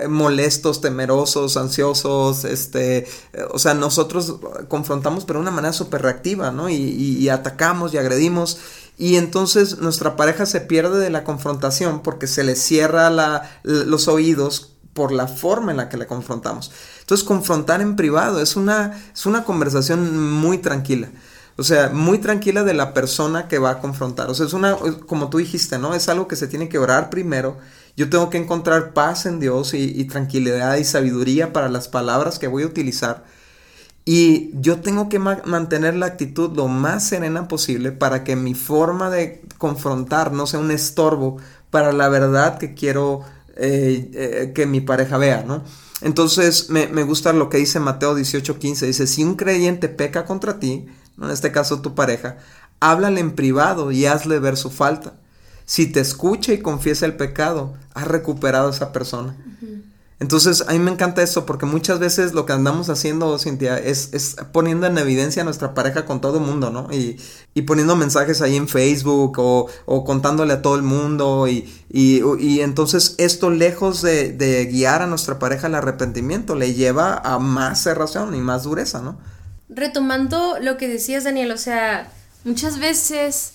eh, 0.00 0.08
molestos, 0.08 0.80
temerosos, 0.80 1.56
ansiosos, 1.56 2.44
este, 2.44 2.98
eh, 2.98 3.06
o 3.52 3.58
sea, 3.58 3.74
nosotros 3.74 4.36
confrontamos 4.66 5.24
pero 5.24 5.38
de 5.38 5.42
una 5.42 5.52
manera 5.52 5.72
súper 5.72 6.02
reactiva, 6.02 6.50
¿no? 6.50 6.68
Y, 6.68 6.74
y, 6.74 7.28
atacamos 7.28 7.94
y 7.94 7.98
agredimos 7.98 8.58
y 8.98 9.16
entonces 9.16 9.78
nuestra 9.78 10.16
pareja 10.16 10.46
se 10.46 10.60
pierde 10.60 10.98
de 10.98 11.10
la 11.10 11.22
confrontación 11.22 12.00
porque 12.02 12.26
se 12.26 12.42
le 12.42 12.56
cierra 12.56 13.10
la, 13.10 13.48
los 13.62 14.08
oídos 14.08 14.73
por 14.94 15.12
la 15.12 15.26
forma 15.26 15.72
en 15.72 15.76
la 15.76 15.88
que 15.88 15.96
le 15.96 16.06
confrontamos. 16.06 16.70
Entonces, 17.00 17.26
confrontar 17.26 17.82
en 17.82 17.96
privado 17.96 18.40
es 18.40 18.56
una, 18.56 18.98
es 19.12 19.26
una 19.26 19.44
conversación 19.44 20.32
muy 20.32 20.58
tranquila. 20.58 21.10
O 21.56 21.62
sea, 21.62 21.90
muy 21.90 22.18
tranquila 22.18 22.64
de 22.64 22.74
la 22.74 22.94
persona 22.94 23.46
que 23.46 23.58
va 23.58 23.70
a 23.70 23.78
confrontar. 23.80 24.28
O 24.28 24.34
sea, 24.34 24.46
es 24.46 24.52
una, 24.54 24.76
como 25.06 25.28
tú 25.28 25.38
dijiste, 25.38 25.78
¿no? 25.78 25.94
Es 25.94 26.08
algo 26.08 26.26
que 26.26 26.36
se 26.36 26.48
tiene 26.48 26.68
que 26.68 26.78
orar 26.78 27.10
primero. 27.10 27.58
Yo 27.96 28.10
tengo 28.10 28.28
que 28.28 28.38
encontrar 28.38 28.92
paz 28.92 29.26
en 29.26 29.38
Dios 29.38 29.72
y, 29.74 30.04
tranquilidad 30.06 30.76
y 30.76 30.84
sabiduría 30.84 31.52
para 31.52 31.68
las 31.68 31.86
palabras 31.86 32.38
que 32.40 32.48
voy 32.48 32.64
a 32.64 32.66
utilizar. 32.66 33.24
Y 34.04 34.50
yo 34.60 34.80
tengo 34.80 35.08
que 35.08 35.18
ma 35.18 35.40
mantener 35.44 35.94
la 35.94 36.06
actitud 36.06 36.54
lo 36.54 36.68
más 36.68 37.06
serena 37.08 37.48
posible 37.48 37.92
para 37.92 38.24
que 38.24 38.36
mi 38.36 38.54
forma 38.54 39.08
de 39.10 39.42
confrontar 39.56 40.32
no 40.32 40.46
sea 40.46 40.60
un 40.60 40.70
estorbo 40.70 41.38
para 41.70 41.92
la 41.92 42.08
verdad 42.08 42.58
que 42.58 42.74
quiero 42.74 43.24
eh, 43.56 44.10
eh, 44.14 44.52
que 44.54 44.66
mi 44.66 44.80
pareja 44.80 45.18
vea, 45.18 45.44
¿no? 45.46 45.62
Entonces 46.00 46.70
me, 46.70 46.86
gusta 47.04 47.32
lo 47.32 47.48
que 47.48 47.58
dice 47.58 47.80
Mateo 47.80 48.16
18:15, 48.16 48.86
dice, 48.86 49.06
si 49.06 49.24
un 49.24 49.36
creyente 49.36 49.88
peca 49.88 50.24
contra 50.24 50.58
ti, 50.58 50.86
en 51.20 51.30
este 51.30 51.52
caso 51.52 51.80
tu 51.80 51.94
pareja, 51.94 52.38
háblale 52.80 53.20
en 53.20 53.32
privado 53.32 53.92
y 53.92 54.06
hazle 54.06 54.38
ver 54.38 54.56
su 54.56 54.70
falta. 54.70 55.14
Si 55.66 55.86
te 55.86 56.00
escucha 56.00 56.52
y 56.52 56.58
confiesa 56.58 57.06
el 57.06 57.16
pecado, 57.16 57.74
has 57.94 58.06
recuperado 58.06 58.68
a 58.68 58.70
esa 58.70 58.92
persona. 58.92 59.36
Entonces, 60.20 60.64
a 60.68 60.72
mí 60.72 60.78
me 60.78 60.92
encanta 60.92 61.22
eso 61.22 61.44
porque 61.44 61.66
muchas 61.66 61.98
veces 61.98 62.34
lo 62.34 62.46
que 62.46 62.52
andamos 62.52 62.88
haciendo, 62.88 63.36
Cintia, 63.38 63.76
es, 63.78 64.10
es 64.12 64.36
poniendo 64.52 64.86
en 64.86 64.96
evidencia 64.96 65.42
a 65.42 65.44
nuestra 65.44 65.74
pareja 65.74 66.06
con 66.06 66.20
todo 66.20 66.38
el 66.38 66.44
mundo, 66.44 66.70
¿no? 66.70 66.88
Y, 66.92 67.20
y 67.52 67.62
poniendo 67.62 67.96
mensajes 67.96 68.40
ahí 68.40 68.56
en 68.56 68.68
Facebook 68.68 69.38
o, 69.38 69.66
o 69.86 70.04
contándole 70.04 70.52
a 70.52 70.62
todo 70.62 70.76
el 70.76 70.82
mundo. 70.82 71.48
Y, 71.48 71.68
y, 71.90 72.22
y 72.38 72.60
entonces 72.60 73.16
esto, 73.18 73.50
lejos 73.50 74.02
de, 74.02 74.32
de, 74.32 74.66
guiar 74.66 75.02
a 75.02 75.06
nuestra 75.08 75.40
pareja 75.40 75.66
al 75.66 75.74
arrepentimiento, 75.74 76.54
le 76.54 76.74
lleva 76.74 77.18
a 77.18 77.40
más 77.40 77.82
cerración 77.82 78.34
y 78.36 78.38
más 78.38 78.62
dureza, 78.62 79.02
¿no? 79.02 79.18
Retomando 79.68 80.58
lo 80.60 80.76
que 80.76 80.86
decías, 80.86 81.24
Daniel, 81.24 81.50
o 81.50 81.58
sea, 81.58 82.12
muchas 82.44 82.78
veces 82.78 83.53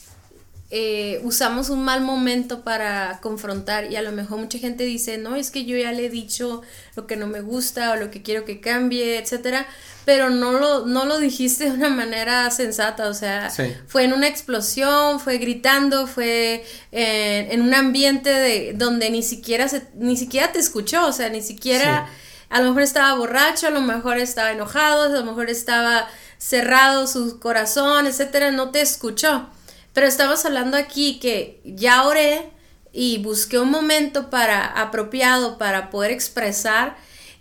eh, 0.72 1.20
usamos 1.24 1.72
un 1.72 1.84
mal 1.84 2.02
momento 2.02 2.62
para 2.64 3.20
confrontar 3.22 3.92
y 3.92 3.96
a 3.96 4.04
lo 4.04 4.12
mejor 4.12 4.38
mucha 4.38 4.60
gente 4.60 4.84
dice, 4.84 5.18
no, 5.18 5.36
es 5.36 5.50
que 5.50 5.66
yo 5.66 5.76
ya 5.76 5.92
le 5.92 6.06
he 6.06 6.10
dicho 6.10 6.62
lo 6.96 7.08
que 7.08 7.16
no 7.16 7.26
me 7.26 7.42
gusta 7.42 7.92
o 7.92 7.96
lo 7.96 8.12
que 8.12 8.22
quiero 8.22 8.46
que 8.46 8.62
cambie, 8.62 9.18
etcétera, 9.18 9.66
pero 10.06 10.30
no 10.30 10.52
lo, 10.54 10.86
no 10.86 11.06
lo 11.06 11.18
dijiste 11.18 11.66
de 11.66 11.72
una 11.72 11.90
manera 11.90 12.52
sensata, 12.52 13.08
o 13.10 13.16
sea, 13.16 13.50
sí. 13.50 13.76
fue 13.88 14.04
en 14.04 14.14
una 14.14 14.28
explosión, 14.28 15.20
fue 15.20 15.40
gritando, 15.40 16.06
fue 16.06 16.64
eh, 16.92 17.48
en 17.50 17.64
un 17.64 17.74
ambiente 17.74 18.30
de, 18.30 18.74
donde 18.76 19.10
ni 19.10 19.24
siquiera, 19.24 19.68
se, 19.68 19.88
ni 19.96 20.18
siquiera 20.18 20.52
te 20.52 20.60
escuchó, 20.60 21.08
o 21.08 21.12
sea, 21.12 21.30
ni 21.30 21.42
siquiera, 21.42 22.08
sí. 22.08 22.46
a 22.50 22.62
lo 22.62 22.68
mejor 22.68 22.84
estaba 22.84 23.16
borracho, 23.16 23.66
a 23.66 23.72
lo 23.72 23.82
mejor 23.82 24.20
estaba 24.20 24.52
enojado, 24.52 25.06
a 25.06 25.10
lo 25.10 25.24
mejor 25.26 25.50
estaba 25.50 26.08
cerrado 26.38 27.08
su 27.08 27.40
corazón, 27.40 28.06
etcétera, 28.06 28.52
no 28.52 28.70
te 28.70 28.82
escuchó. 28.82 29.50
Pero 29.94 30.08
estamos 30.08 30.46
hablando 30.46 30.78
aquí 30.78 31.20
que 31.20 31.62
ya 31.66 32.06
oré 32.06 32.50
y 32.92 33.20
busqué 33.20 33.60
un 33.60 33.72
momento 33.72 34.30
para 34.30 34.66
apropiado 34.66 35.58
para 35.58 35.90
poder 35.90 36.12
expresar. 36.12 36.98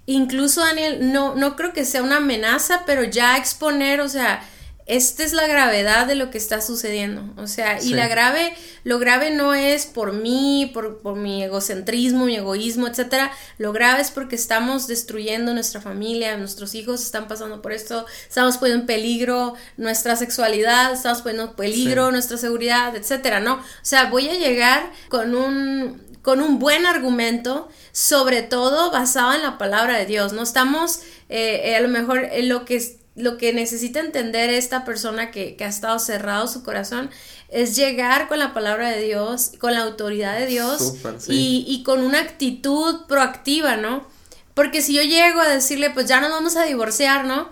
Incluso 0.07 0.61
Daniel, 0.63 1.13
no, 1.13 1.35
no 1.35 1.57
creo 1.57 1.73
que 1.73 1.85
sea 1.85 2.03
una 2.03 2.17
amenaza, 2.17 2.85
pero 2.87 3.05
ya 3.05 3.37
exponer, 3.37 4.01
o 4.01 4.09
sea, 4.09 4.43
esta 4.89 5.23
es 5.23 5.35
la 5.35 5.47
gravedad 5.47 6.07
de 6.07 6.15
lo 6.15 6.31
que 6.31 6.39
está 6.39 6.63
sucediendo. 6.63 7.23
O 7.37 7.47
sea, 7.47 7.79
sí. 7.79 7.91
y 7.91 7.95
la 7.95 8.09
grave, 8.09 8.55
lo 8.85 8.99
grave 8.99 9.31
no 9.31 9.53
es 9.53 9.85
por 9.85 10.15
mí, 10.15 10.71
por, 10.73 11.01
por, 11.01 11.15
mi 11.15 11.45
egocentrismo, 11.45 12.25
mi 12.25 12.37
egoísmo, 12.37 12.89
etcétera. 12.89 13.31
Lo 13.59 13.73
grave 13.73 14.01
es 14.01 14.11
porque 14.11 14.35
estamos 14.35 14.87
destruyendo 14.87 15.53
nuestra 15.53 15.83
familia, 15.83 16.39
nuestros 16.39 16.75
hijos 16.75 17.03
están 17.03 17.29
pasando 17.29 17.61
por 17.61 17.73
esto, 17.73 18.07
estamos 18.27 18.57
poniendo 18.57 18.81
en 18.81 18.87
peligro 18.87 19.55
nuestra 19.77 20.17
sexualidad, 20.17 20.95
estamos 20.95 21.21
poniendo 21.21 21.51
en 21.51 21.57
peligro 21.57 22.07
sí. 22.07 22.13
nuestra 22.13 22.39
seguridad, 22.39 22.97
etcétera, 22.97 23.41
¿no? 23.41 23.57
O 23.57 23.63
sea, 23.83 24.07
voy 24.07 24.29
a 24.31 24.35
llegar 24.35 24.91
con 25.11 25.35
un 25.35 26.09
con 26.23 26.43
un 26.43 26.59
buen 26.59 26.85
argumento, 26.85 27.69
sobre 27.93 28.43
todo 28.43 28.91
basado 28.91 29.33
en 29.33 29.43
la 29.43 29.57
palabra 29.57 29.97
de 29.97 30.05
Dios. 30.05 30.35
No 30.35 30.43
estamos, 30.43 31.01
eh, 31.31 31.75
a 31.75 31.81
lo 31.81 31.89
mejor, 31.89 32.19
en 32.19 32.51
lo 32.51 32.67
que 32.67 32.98
lo 33.19 33.37
que 33.37 33.53
necesita 33.53 34.01
entender 34.01 34.51
esta 34.51 34.85
persona 34.85 35.31
que, 35.31 35.57
que, 35.57 35.65
ha 35.65 35.69
estado 35.69 35.99
cerrado 35.99 36.47
su 36.49 36.63
corazón 36.63 37.11
es 37.49 37.77
llegar 37.77 38.29
con 38.29 38.39
la 38.39 38.55
palabra 38.55 38.91
de 38.91 39.03
Dios, 39.03 39.53
con 39.59 39.75
la 39.75 39.83
autoridad 39.83 40.39
de 40.39 40.47
Dios 40.47 40.79
Super, 40.79 41.21
sí. 41.21 41.33
y, 41.33 41.75
y, 41.75 41.83
con 41.83 42.01
una 42.01 42.21
actitud 42.21 43.07
proactiva, 43.07 43.77
¿no? 43.77 44.07
Porque 44.55 44.83
si 44.83 44.95
yo 44.95 45.03
llego 45.03 45.41
a 45.41 45.49
decirle, 45.49 45.91
pues 45.91 46.07
ya 46.07 46.21
nos 46.21 46.31
vamos 46.31 46.57
a 46.57 46.65
divorciar, 46.65 47.25
¿no? 47.25 47.49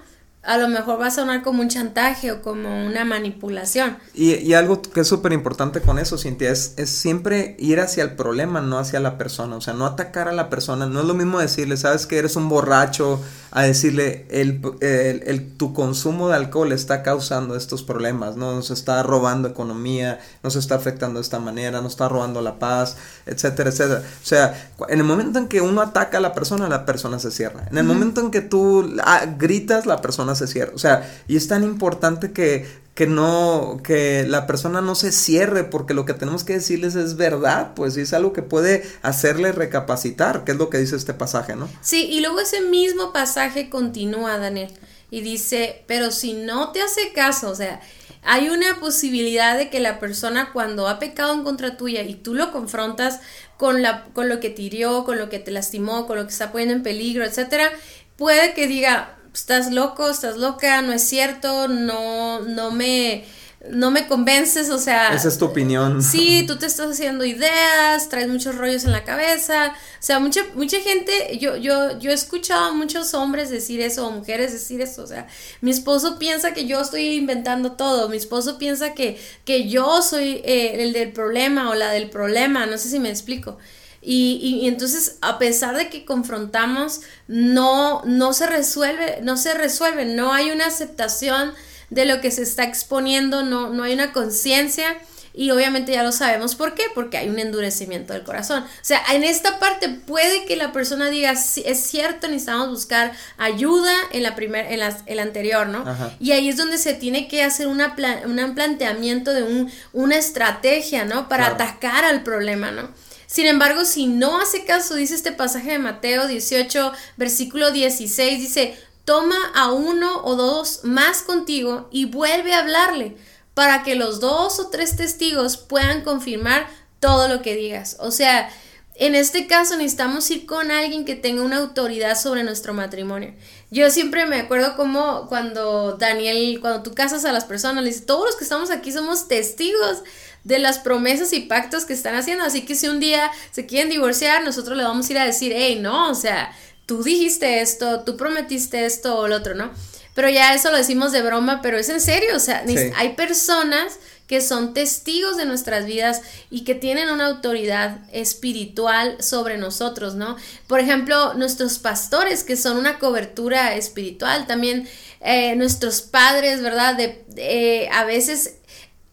A 0.47 0.59
lo 0.59 0.69
mejor 0.69 1.01
va 1.01 1.09
a 1.09 1.11
sonar 1.11 1.43
como 1.43 1.61
un 1.61 1.69
chantaje 1.69 2.31
o 2.31 2.41
como 2.41 2.87
una 2.87 3.05
manipulación. 3.05 3.97
Y, 4.15 4.35
y 4.35 4.55
algo 4.55 4.81
que 4.81 5.01
es 5.01 5.09
súper 5.09 5.33
importante 5.33 5.81
con 5.81 5.99
eso, 5.99 6.17
Cintia, 6.19 6.51
es, 6.51 6.75
es, 6.77 6.89
siempre 6.89 7.57
ir 7.59 7.81
hacia 7.81 8.05
el 8.05 8.15
problema, 8.15 8.61
no 8.61 8.79
hacia 8.79 9.01
la 9.01 9.19
persona. 9.19 9.57
O 9.57 9.61
sea, 9.61 9.75
no 9.75 9.87
atacar 9.87 10.29
a 10.29 10.33
la 10.33 10.49
persona. 10.49 10.87
No 10.87 11.01
es 11.01 11.07
lo 11.07 11.15
mismo 11.15 11.41
decirle, 11.41 11.77
sabes 11.77 12.07
que 12.07 12.19
eres 12.19 12.37
un 12.37 12.49
borracho, 12.49 13.21
a 13.51 13.63
decirle, 13.63 14.27
el, 14.31 14.61
el, 14.81 15.23
el, 15.27 15.57
tu 15.57 15.73
consumo 15.73 16.29
de 16.29 16.37
alcohol 16.37 16.73
está 16.73 17.03
causando 17.03 17.57
estos 17.57 17.83
problemas, 17.83 18.37
¿no? 18.37 18.55
Nos 18.55 18.71
está 18.71 19.03
robando 19.03 19.49
economía, 19.49 20.21
nos 20.43 20.57
está 20.57 20.75
afectando 20.75 21.21
de 21.21 21.23
esta 21.23 21.39
manera, 21.39 21.81
nos 21.81 21.93
está 21.93 22.07
robando 22.07 22.43
la 22.43 22.59
paz, 22.59 22.99
etcétera, 23.25 23.71
etcétera. 23.71 24.03
O 24.23 24.27
sea, 24.27 24.71
en 24.89 24.99
el 24.99 25.05
momento 25.05 25.39
en 25.39 25.49
que 25.49 25.63
uno 25.63 25.81
ataca 25.81 26.19
a 26.19 26.21
la 26.21 26.35
persona, 26.35 26.69
la 26.69 26.85
persona 26.85 27.19
se 27.19 27.31
cierra. 27.31 27.67
En 27.71 27.79
el 27.79 27.87
uh 27.87 27.89
-huh. 27.89 27.95
momento 27.95 28.21
en 28.21 28.31
que 28.31 28.43
tú 28.43 28.95
ah, 29.03 29.25
gritas, 29.39 29.87
la 29.87 30.03
persona 30.03 30.36
se 30.37 30.47
cierra. 30.47 30.73
O 30.75 30.79
sea, 30.79 31.11
y 31.27 31.37
es 31.37 31.49
tan 31.49 31.65
importante 31.65 32.33
que, 32.33 32.67
que 32.95 33.07
no, 33.07 33.81
que 33.83 34.25
la 34.27 34.47
persona 34.47 34.81
no 34.81 34.95
se 34.95 35.13
cierre, 35.13 35.65
porque 35.65 35.93
lo 35.93 36.05
que 36.07 36.15
tenemos 36.15 36.45
que 36.45 36.55
decirles 36.55 36.95
es 36.95 37.17
verdad, 37.17 37.73
pues, 37.75 37.97
y 37.97 38.03
es 38.03 38.13
algo 38.13 38.33
que 38.33 38.43
puede 38.43 38.85
hacerle 39.03 39.53
recapacitar, 39.53 40.45
que 40.45 40.53
es 40.53 40.59
lo 40.59 40.71
que 40.71 40.79
dice 40.79 40.97
este 40.97 41.13
pasaje, 41.15 41.57
¿no? 41.57 41.69
Sí, 41.83 42.09
y 42.11 42.21
luego 42.21 42.41
ese 42.41 42.63
mismo 42.63 43.13
pasaje 43.13 43.69
continúa, 43.69 44.39
Daniel, 44.39 44.73
y 45.11 45.21
dice, 45.21 45.85
pero 45.87 46.11
si 46.11 46.33
no 46.33 46.73
te 46.73 46.81
hace 46.81 47.13
caso, 47.13 47.51
o 47.51 47.55
sea, 47.55 47.81
hay 48.23 48.49
una 48.49 48.81
posibilidad 48.81 49.57
de 49.57 49.71
que 49.71 49.79
la 49.79 50.01
persona 50.01 50.51
cuando 50.53 50.89
ha 50.89 50.99
pecado 50.99 51.33
en 51.33 51.45
contra 51.45 51.77
tuya 51.77 52.03
y 52.03 52.15
tú 52.15 52.35
lo 52.35 52.51
confrontas 52.51 53.21
con, 53.57 53.83
la, 53.83 54.05
con 54.15 54.29
lo 54.29 54.41
que 54.41 54.51
te 54.51 54.63
hirió, 54.63 55.05
con 55.05 55.19
lo 55.19 55.29
que 55.29 55.39
te 55.39 55.51
lastimó, 55.51 56.07
con 56.07 56.17
lo 56.17 56.25
que 56.25 56.33
está 56.33 56.51
poniendo 56.51 56.75
en 56.75 56.83
peligro, 56.83 57.25
etcétera, 57.25 57.71
puede 58.17 58.53
que 58.55 58.67
diga, 58.67 59.16
estás 59.37 59.71
loco, 59.71 60.09
estás 60.09 60.39
loca, 60.39 60.81
no 60.81 60.93
es 60.93 61.03
cierto, 61.03 61.69
no, 61.69 62.41
no 62.41 62.71
me, 62.71 63.25
no 63.69 63.91
me 63.91 64.09
convences, 64.09 64.71
o 64.71 64.79
sea... 64.79 65.15
Esa 65.15 65.29
es 65.29 65.37
tu 65.37 65.45
opinión. 65.45 66.03
Sí, 66.03 66.45
tú 66.47 66.57
te 66.57 66.65
estás 66.65 66.93
haciendo 66.93 67.23
ideas, 67.23 68.09
traes 68.09 68.29
muchos 68.29 68.55
rollos 68.55 68.85
en 68.85 68.93
la 68.93 69.05
cabeza, 69.05 69.75
o 69.75 70.03
sea, 70.03 70.21
mucha, 70.21 70.41
mucha 70.55 70.81
gente, 70.81 71.37
yo, 71.39 71.57
yo, 71.57 71.99
yo 71.99 72.11
he 72.11 72.15
escuchado 72.15 72.65
a 72.65 72.73
muchos 72.73 73.13
hombres 73.13 73.51
decir 73.51 73.83
eso, 73.83 74.07
o 74.07 74.11
mujeres 74.11 74.55
decir 74.55 74.81
eso, 74.81 75.03
o 75.03 75.07
sea, 75.07 75.27
mi 75.61 75.71
esposo 75.71 76.19
piensa 76.19 76.55
que 76.55 76.67
yo 76.67 76.81
estoy 76.81 77.17
inventando 77.17 77.73
todo, 77.73 78.09
mi 78.09 78.17
esposo 78.17 78.57
piensa 78.57 78.95
que, 78.95 79.21
que 79.45 79.69
yo 79.69 80.01
soy 80.01 80.41
eh, 80.45 80.83
el 80.83 80.95
del 80.95 81.13
problema 81.13 81.69
o 81.69 81.75
la 81.75 81.91
del 81.91 82.09
problema, 82.09 82.65
no 82.65 82.79
sé 82.79 82.89
si 82.89 82.99
me 82.99 83.11
explico. 83.11 83.59
Y, 84.09 84.39
y, 84.41 84.69
entonces, 84.69 85.17
a 85.21 85.37
pesar 85.41 85.77
de 85.77 85.91
que 85.91 86.05
confrontamos, 86.05 87.01
no, 87.27 88.03
no 88.05 88.33
se 88.33 88.47
resuelve, 88.47 89.19
no 89.23 89.37
se 89.37 89.53
resuelve, 89.53 90.05
no 90.05 90.33
hay 90.33 90.53
una 90.53 90.67
aceptación 90.67 91.53
de 91.91 92.07
lo 92.07 92.21
que 92.21 92.31
se 92.31 92.43
está 92.43 92.63
exponiendo, 92.63 93.43
no, 93.43 93.71
no 93.71 93.83
hay 93.83 93.95
una 93.95 94.13
conciencia 94.13 94.97
y 95.35 95.51
obviamente 95.51 95.91
ya 95.91 96.05
lo 96.05 96.13
sabemos 96.13 96.55
por 96.55 96.75
qué, 96.75 96.85
porque 96.95 97.19
hay 97.19 97.29
un 97.29 97.41
endurecimiento 97.41 98.13
del 98.13 98.23
corazón. 98.23 98.63
O 98.63 98.69
sea, 98.81 99.03
en 99.13 99.25
esta 99.25 99.59
parte 99.59 99.89
puede 99.89 100.45
que 100.45 100.55
la 100.55 100.71
persona 100.71 101.11
diga, 101.11 101.33
es 101.33 101.81
cierto, 101.81 102.29
necesitamos 102.29 102.71
buscar 102.71 103.13
ayuda 103.39 103.93
en 104.13 104.23
la 104.23 104.37
primera, 104.37 104.71
en 104.71 104.79
la, 104.79 104.97
el 105.07 105.19
anterior, 105.19 105.67
¿no? 105.67 105.85
Y 106.21 106.31
ahí 106.31 106.49
es 106.49 106.57
donde 106.57 106.79
se 106.79 106.95
tiene 106.95 107.27
que 107.27 107.43
hacer 107.43 107.67
una 107.67 107.97
un 108.25 108.55
planteamiento 108.55 109.33
de 109.33 109.43
un, 109.43 109.71
una 109.93 110.17
estrategia, 110.17 111.05
¿no? 111.05 111.29
Para 111.29 111.49
atacar 111.49 112.05
al 112.05 112.23
problema, 112.23 112.71
¿no? 112.71 112.89
Sin 113.27 113.47
embargo, 113.47 113.85
si 113.85 114.07
no 114.07 114.41
hace 114.41 114.65
caso, 114.65 114.95
dice 114.95 115.15
este 115.15 115.33
pasaje 115.33 115.73
de 115.73 115.79
Mateo 115.79 116.27
18, 116.27 116.93
versículo 117.17 117.73
16, 117.73 118.41
dice, 118.41 118.79
toma 119.05 119.37
a 119.55 119.73
uno 119.73 120.23
o 120.25 120.37
dos 120.37 120.81
más 120.83 121.23
contigo 121.23 121.89
y 121.91 122.05
vuelve 122.05 122.53
a 122.53 122.61
hablarle 122.61 123.17
para 123.55 123.83
que 123.83 123.95
los 123.95 124.21
dos 124.21 124.61
o 124.61 124.69
tres 124.69 124.97
testigos 124.97 125.57
puedan 125.57 126.03
confirmar 126.03 126.69
todo 127.01 127.29
lo 127.29 127.43
que 127.43 127.55
digas. 127.57 127.97
O 128.01 128.11
sea, 128.11 128.51
en 128.99 129.15
este 129.15 129.47
caso 129.47 129.77
necesitamos 129.77 130.31
ir 130.31 130.47
con 130.47 130.71
alguien 130.71 131.05
que 131.05 131.17
tenga 131.17 131.43
una 131.43 131.59
autoridad 131.59 132.19
sobre 132.19 132.45
nuestro 132.45 132.73
matrimonio. 132.75 133.35
Yo 133.71 133.91
siempre 133.91 134.27
me 134.27 134.41
acuerdo 134.41 134.77
como 134.77 135.27
cuando 135.29 135.97
Daniel, 135.99 136.61
cuando 136.61 136.83
tú 136.83 136.95
casas 136.95 137.25
a 137.25 137.33
las 137.33 137.45
personas, 137.45 137.85
le 137.85 137.91
dice, 137.91 138.07
todos 138.07 138.25
los 138.25 138.37
que 138.37 138.45
estamos 138.45 138.71
aquí 138.71 138.93
somos 138.93 139.29
testigos 139.29 140.03
de 140.47 140.61
las 140.61 140.79
promesas 140.79 141.33
y 141.33 141.41
pactos 141.41 141.85
que 141.85 141.93
están 141.93 142.15
haciendo. 142.15 142.45
Así 142.45 142.65
que 142.65 142.77
si 142.77 142.87
un 142.87 143.01
día 143.01 143.31
se 143.51 143.67
quieren 143.67 143.91
divorciar, 143.91 144.45
nosotros 144.45 144.77
le 144.77 144.85
vamos 144.85 145.09
a 145.09 145.13
ir 145.13 145.19
a 145.19 145.27
decir, 145.27 145.53
hey, 145.55 145.79
no, 145.81 146.09
o 146.09 146.15
sea, 146.15 146.53
tú 146.87 147.03
dijiste 147.03 147.61
esto, 147.61 148.05
tú 148.05 148.17
prometiste 148.17 148.87
esto 148.87 149.19
o 149.19 149.27
lo 149.27 149.37
otro, 149.37 149.57
¿no? 149.57 149.73
Pero 150.15 150.31
ya 150.31 150.55
eso 150.55 150.71
lo 150.71 150.77
decimos 150.77 151.11
de 151.11 151.23
broma, 151.23 151.61
pero 151.63 151.79
es 151.79 151.89
en 151.89 152.01
serio, 152.01 152.37
o 152.37 152.39
sea, 152.39 152.65
hay 152.97 153.15
personas 153.15 153.99
que 154.29 154.41
son 154.41 154.73
testigos 154.73 155.37
de 155.37 155.47
nuestras 155.47 155.85
vidas 155.85 156.23
y 156.49 156.65
que 156.65 156.75
tienen 156.75 157.11
una 157.11 157.27
autoridad 157.27 157.99
espiritual 158.13 159.21
sobre 159.21 159.59
nosotros, 159.59 160.15
¿no? 160.15 160.37
Por 160.69 160.79
ejemplo, 160.79 161.35
nuestros 161.35 161.79
pastores, 161.79 162.45
que 162.45 162.57
son 162.57 162.77
una 162.77 162.99
cobertura 162.99 163.75
espiritual, 163.75 164.47
también 164.47 164.89
eh, 165.21 165.57
nuestros 165.57 166.03
padres, 166.03 166.63
¿verdad? 166.63 166.97
De, 166.97 167.89
a 167.93 168.05
veces, 168.05 168.55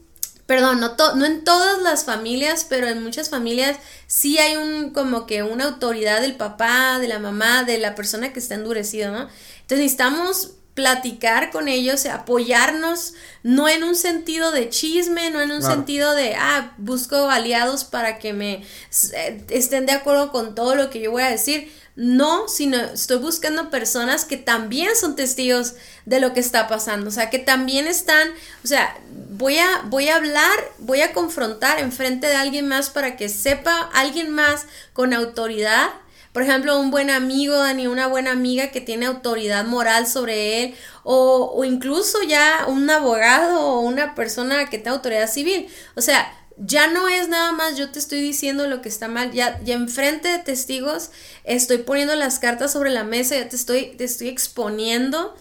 perdón, 0.46 0.80
no, 0.80 0.94
no 1.16 1.26
en 1.26 1.44
todas 1.44 1.82
las 1.82 2.04
familias, 2.04 2.64
pero 2.68 2.86
en 2.86 3.02
muchas 3.02 3.30
familias 3.30 3.78
sí 4.06 4.38
hay 4.38 4.56
un, 4.56 4.90
como 4.90 5.26
que 5.26 5.42
una 5.42 5.64
autoridad 5.64 6.20
del 6.20 6.36
papá, 6.36 6.98
de 6.98 7.08
la 7.08 7.18
mamá, 7.18 7.64
de 7.64 7.78
la 7.78 7.94
persona 7.94 8.32
que 8.32 8.38
está 8.38 8.54
endurecido, 8.54 9.10
¿no? 9.10 9.28
Entonces 9.62 9.78
necesitamos 9.78 10.52
platicar 10.76 11.50
con 11.50 11.68
ellos, 11.68 12.04
apoyarnos, 12.04 13.14
no 13.42 13.66
en 13.66 13.82
un 13.82 13.96
sentido 13.96 14.52
de 14.52 14.68
chisme, 14.68 15.30
no 15.30 15.40
en 15.40 15.50
un 15.50 15.62
sentido 15.62 16.14
de, 16.14 16.34
ah, 16.34 16.74
busco 16.76 17.30
aliados 17.30 17.84
para 17.84 18.18
que 18.18 18.34
me 18.34 18.62
eh, 19.14 19.44
estén 19.48 19.86
de 19.86 19.92
acuerdo 19.92 20.30
con 20.30 20.54
todo 20.54 20.74
lo 20.74 20.90
que 20.90 21.00
yo 21.00 21.10
voy 21.10 21.22
a 21.22 21.30
decir. 21.30 21.72
No, 21.96 22.46
sino 22.46 22.76
estoy 22.76 23.18
buscando 23.18 23.70
personas 23.70 24.26
que 24.26 24.36
también 24.36 24.94
son 24.94 25.16
testigos 25.16 25.74
de 26.04 26.20
lo 26.20 26.34
que 26.34 26.40
está 26.40 26.68
pasando, 26.68 27.08
o 27.08 27.10
sea, 27.10 27.30
que 27.30 27.38
también 27.38 27.86
están, 27.86 28.28
o 28.62 28.66
sea, 28.66 28.96
voy 29.30 29.58
a, 29.58 29.82
voy 29.86 30.08
a 30.08 30.16
hablar, 30.16 30.58
voy 30.78 31.00
a 31.00 31.14
confrontar 31.14 31.78
en 31.80 31.92
frente 31.92 32.26
de 32.26 32.36
alguien 32.36 32.68
más 32.68 32.90
para 32.90 33.16
que 33.16 33.30
sepa 33.30 33.90
alguien 33.94 34.30
más 34.30 34.66
con 34.92 35.14
autoridad 35.14 35.88
por 36.36 36.42
ejemplo, 36.42 36.78
un 36.78 36.90
buen 36.90 37.08
amigo, 37.08 37.56
Dani, 37.56 37.86
una 37.86 38.08
buena 38.08 38.32
amiga 38.32 38.70
que 38.70 38.82
tiene 38.82 39.06
autoridad 39.06 39.64
moral 39.64 40.06
sobre 40.06 40.62
él, 40.62 40.74
o, 41.02 41.50
o 41.56 41.64
incluso 41.64 42.22
ya 42.24 42.66
un 42.68 42.90
abogado 42.90 43.58
o 43.58 43.80
una 43.80 44.14
persona 44.14 44.68
que 44.68 44.76
tenga 44.76 44.90
autoridad 44.90 45.30
civil. 45.30 45.66
O 45.94 46.02
sea, 46.02 46.30
ya 46.58 46.90
no 46.90 47.08
es 47.08 47.28
nada 47.28 47.52
más 47.52 47.76
yo 47.76 47.90
te 47.90 47.98
estoy 47.98 48.20
diciendo 48.20 48.66
lo 48.66 48.80
que 48.80 48.88
está 48.88 49.08
mal, 49.08 49.32
ya, 49.32 49.60
ya 49.62 49.74
enfrente 49.74 50.28
de 50.28 50.38
testigos 50.38 51.10
estoy 51.44 51.78
poniendo 51.78 52.14
las 52.14 52.38
cartas 52.38 52.72
sobre 52.72 52.90
la 52.90 53.04
mesa, 53.04 53.36
ya 53.36 53.48
te 53.48 53.56
estoy, 53.56 53.94
te 53.96 54.04
estoy 54.04 54.28
exponiendo 54.28 55.34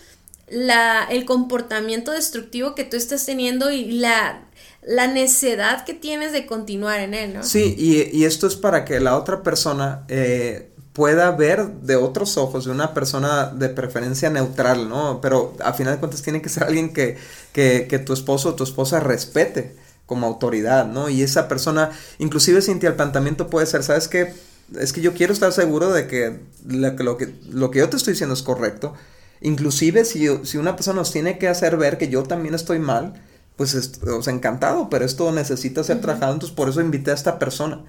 la, 0.47 1.07
el 1.09 1.25
comportamiento 1.25 2.11
destructivo 2.11 2.75
que 2.75 2.83
tú 2.83 2.97
estás 2.97 3.25
teniendo 3.25 3.71
y 3.71 3.85
la, 3.93 4.43
la 4.83 5.07
necedad 5.07 5.85
que 5.85 5.93
tienes 5.93 6.33
de 6.33 6.45
continuar 6.45 6.99
en 6.99 7.13
él, 7.13 7.33
¿no? 7.33 7.43
Sí, 7.43 7.75
y, 7.77 8.15
y 8.15 8.25
esto 8.25 8.45
es 8.45 8.55
para 8.55 8.85
que 8.85 8.99
la 8.99 9.17
otra 9.17 9.41
persona 9.41 10.03
eh, 10.09 10.69
pueda 10.93 11.31
ver 11.31 11.65
de 11.81 11.95
otros 11.95 12.37
ojos, 12.37 12.65
de 12.65 12.71
una 12.71 12.93
persona 12.93 13.47
de 13.47 13.69
preferencia 13.69 14.29
neutral, 14.29 14.87
¿no? 14.89 15.19
Pero 15.21 15.55
a 15.63 15.73
final 15.73 15.93
de 15.93 15.99
cuentas 15.99 16.21
tiene 16.21 16.41
que 16.41 16.49
ser 16.49 16.63
alguien 16.63 16.93
que, 16.93 17.17
que, 17.53 17.87
que 17.89 17.99
tu 17.99 18.13
esposo 18.13 18.49
o 18.49 18.55
tu 18.55 18.65
esposa 18.65 18.99
respete 18.99 19.84
como 20.05 20.27
autoridad, 20.27 20.85
¿no? 20.85 21.09
Y 21.09 21.21
esa 21.21 21.47
persona, 21.47 21.91
inclusive 22.19 22.61
sin 22.61 22.79
ti 22.79 22.85
el 22.85 22.95
planteamiento 22.95 23.47
puede 23.49 23.65
ser, 23.65 23.83
¿sabes 23.83 24.07
qué? 24.07 24.33
Es 24.79 24.93
que 24.93 25.01
yo 25.01 25.13
quiero 25.13 25.33
estar 25.33 25.51
seguro 25.51 25.91
de 25.91 26.07
que 26.07 26.39
lo, 26.65 27.17
que 27.17 27.33
lo 27.49 27.71
que 27.71 27.79
yo 27.79 27.89
te 27.89 27.97
estoy 27.97 28.13
diciendo 28.13 28.33
es 28.33 28.43
correcto. 28.43 28.93
Inclusive 29.41 30.05
si, 30.05 30.27
si 30.43 30.57
una 30.57 30.75
persona 30.75 30.99
nos 30.99 31.11
tiene 31.11 31.37
que 31.37 31.47
hacer 31.47 31.77
ver 31.77 31.97
que 31.97 32.09
yo 32.09 32.23
también 32.23 32.55
estoy 32.55 32.79
mal, 32.79 33.21
pues, 33.57 33.99
o 34.03 34.21
sea, 34.21 34.33
encantado, 34.33 34.89
pero 34.89 35.05
esto 35.05 35.31
necesita 35.31 35.83
ser 35.83 36.01
trabajado, 36.01 36.33
entonces 36.33 36.55
por 36.55 36.69
eso 36.69 36.81
invité 36.81 37.11
a 37.11 37.15
esta 37.15 37.39
persona 37.39 37.83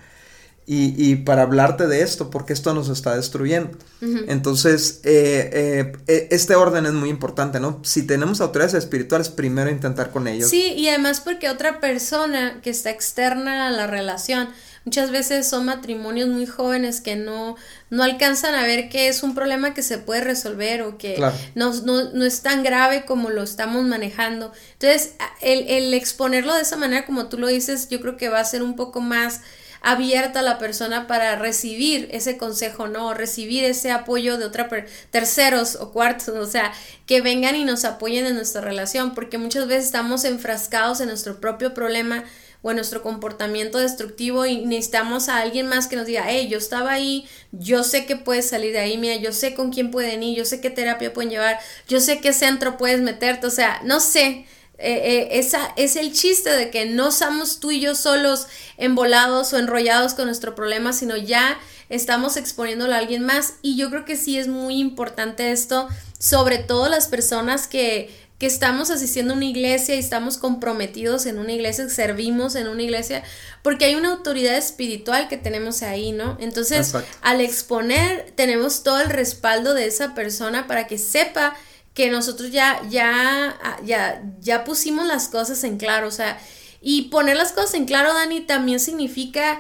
y, 0.68 0.94
y, 0.96 1.14
para 1.14 1.42
hablarte 1.42 1.86
de 1.86 2.02
esto, 2.02 2.28
porque 2.28 2.52
esto 2.52 2.74
nos 2.74 2.88
está 2.88 3.14
destruyendo. 3.14 3.78
Entonces, 4.00 5.00
eh, 5.04 5.50
eh, 5.52 5.92
eh, 6.08 6.28
este 6.32 6.56
orden 6.56 6.86
es 6.86 6.92
muy 6.92 7.08
importante, 7.08 7.60
¿no? 7.60 7.80
Si 7.84 8.04
tenemos 8.04 8.40
autoridades 8.40 8.74
espirituales, 8.74 9.28
primero 9.28 9.70
intentar 9.70 10.10
con 10.10 10.26
ellos. 10.26 10.50
Sí, 10.50 10.74
y 10.76 10.88
además 10.88 11.20
porque 11.20 11.48
otra 11.48 11.78
persona 11.78 12.60
que 12.62 12.70
está 12.70 12.90
externa 12.90 13.68
a 13.68 13.70
la 13.70 13.86
relación, 13.86 14.48
muchas 14.84 15.12
veces 15.12 15.48
son 15.48 15.66
matrimonios 15.66 16.28
muy 16.28 16.46
jóvenes 16.46 17.00
que 17.00 17.14
no, 17.14 17.54
no 17.90 18.02
alcanzan 18.02 18.56
a 18.56 18.64
ver 18.64 18.88
que 18.88 19.06
es 19.06 19.22
un 19.22 19.36
problema 19.36 19.72
que 19.72 19.82
se 19.82 19.98
puede 19.98 20.22
resolver 20.22 20.82
o 20.82 20.98
que 20.98 21.16
no, 21.54 21.74
no, 21.84 22.10
no, 22.12 22.24
es 22.24 22.42
tan 22.42 22.64
grave 22.64 23.04
como 23.04 23.30
lo 23.30 23.44
estamos 23.44 23.84
manejando. 23.84 24.52
Entonces, 24.72 25.12
el, 25.42 25.68
el 25.68 25.94
exponerlo 25.94 26.54
de 26.54 26.62
esa 26.62 26.76
manera, 26.76 27.06
como 27.06 27.28
tú 27.28 27.38
lo 27.38 27.46
dices, 27.46 27.88
yo 27.88 28.00
creo 28.00 28.16
que 28.16 28.28
va 28.28 28.40
a 28.40 28.44
ser 28.44 28.64
un 28.64 28.74
poco 28.74 29.00
más 29.00 29.42
abierta 29.80 30.42
la 30.42 30.58
persona 30.58 31.06
para 31.06 31.36
recibir 31.36 32.08
ese 32.12 32.36
consejo, 32.36 32.88
¿no? 32.88 33.14
Recibir 33.14 33.64
ese 33.64 33.90
apoyo 33.90 34.38
de 34.38 34.44
otra 34.44 34.68
terceros 35.10 35.76
o 35.76 35.92
cuartos, 35.92 36.28
o 36.28 36.46
sea, 36.46 36.72
que 37.06 37.20
vengan 37.20 37.56
y 37.56 37.64
nos 37.64 37.84
apoyen 37.84 38.26
en 38.26 38.34
nuestra 38.34 38.60
relación, 38.60 39.14
porque 39.14 39.38
muchas 39.38 39.66
veces 39.66 39.86
estamos 39.86 40.24
enfrascados 40.24 41.00
en 41.00 41.08
nuestro 41.08 41.40
propio 41.40 41.74
problema 41.74 42.24
o 42.62 42.70
en 42.70 42.76
nuestro 42.76 43.02
comportamiento 43.02 43.78
destructivo 43.78 44.44
y 44.44 44.64
necesitamos 44.66 45.28
a 45.28 45.38
alguien 45.38 45.68
más 45.68 45.86
que 45.86 45.96
nos 45.96 46.06
diga, 46.06 46.24
hey, 46.26 46.48
yo 46.50 46.58
estaba 46.58 46.92
ahí, 46.92 47.28
yo 47.52 47.84
sé 47.84 48.06
que 48.06 48.16
puedes 48.16 48.48
salir 48.48 48.72
de 48.72 48.80
ahí, 48.80 48.98
mira, 48.98 49.14
yo 49.16 49.32
sé 49.32 49.54
con 49.54 49.70
quién 49.70 49.90
pueden 49.92 50.22
ir, 50.22 50.36
yo 50.36 50.44
sé 50.44 50.60
qué 50.60 50.70
terapia 50.70 51.12
pueden 51.12 51.30
llevar, 51.30 51.60
yo 51.86 52.00
sé 52.00 52.20
qué 52.20 52.32
centro 52.32 52.76
puedes 52.76 53.00
meterte, 53.00 53.46
o 53.46 53.50
sea, 53.50 53.80
no 53.84 54.00
sé, 54.00 54.46
eh, 54.78 55.00
eh, 55.04 55.38
esa 55.38 55.72
es 55.76 55.96
el 55.96 56.12
chiste 56.12 56.50
de 56.50 56.70
que 56.70 56.84
no 56.84 57.10
somos 57.10 57.60
tú 57.60 57.70
y 57.70 57.80
yo 57.80 57.94
solos 57.94 58.46
embolados 58.76 59.52
o 59.52 59.58
enrollados 59.58 60.14
con 60.14 60.26
nuestro 60.26 60.54
problema, 60.54 60.92
sino 60.92 61.16
ya 61.16 61.58
estamos 61.88 62.36
exponiéndolo 62.36 62.94
a 62.94 62.98
alguien 62.98 63.24
más. 63.24 63.54
Y 63.62 63.76
yo 63.76 63.90
creo 63.90 64.04
que 64.04 64.16
sí 64.16 64.38
es 64.38 64.48
muy 64.48 64.78
importante 64.78 65.50
esto, 65.50 65.88
sobre 66.18 66.58
todo 66.58 66.88
las 66.88 67.08
personas 67.08 67.68
que, 67.68 68.14
que 68.38 68.46
estamos 68.46 68.90
asistiendo 68.90 69.32
a 69.32 69.36
una 69.36 69.46
iglesia 69.46 69.94
y 69.94 69.98
estamos 69.98 70.36
comprometidos 70.36 71.24
en 71.24 71.38
una 71.38 71.52
iglesia, 71.52 71.88
servimos 71.88 72.54
en 72.54 72.68
una 72.68 72.82
iglesia, 72.82 73.22
porque 73.62 73.86
hay 73.86 73.94
una 73.94 74.12
autoridad 74.12 74.58
espiritual 74.58 75.28
que 75.28 75.38
tenemos 75.38 75.82
ahí, 75.82 76.12
¿no? 76.12 76.36
Entonces, 76.38 76.92
al 77.22 77.40
exponer, 77.40 78.32
tenemos 78.34 78.82
todo 78.82 79.00
el 79.00 79.08
respaldo 79.08 79.72
de 79.72 79.86
esa 79.86 80.14
persona 80.14 80.66
para 80.66 80.86
que 80.86 80.98
sepa 80.98 81.56
que 81.96 82.10
nosotros 82.10 82.52
ya, 82.52 82.82
ya, 82.90 83.56
ah, 83.62 83.80
ya, 83.82 84.22
ya 84.38 84.64
pusimos 84.64 85.06
las 85.06 85.28
cosas 85.28 85.64
en 85.64 85.78
claro, 85.78 86.08
o 86.08 86.10
sea, 86.10 86.38
y 86.82 87.04
poner 87.04 87.38
las 87.38 87.52
cosas 87.52 87.72
en 87.72 87.86
claro, 87.86 88.12
Dani, 88.12 88.42
también 88.42 88.80
significa 88.80 89.58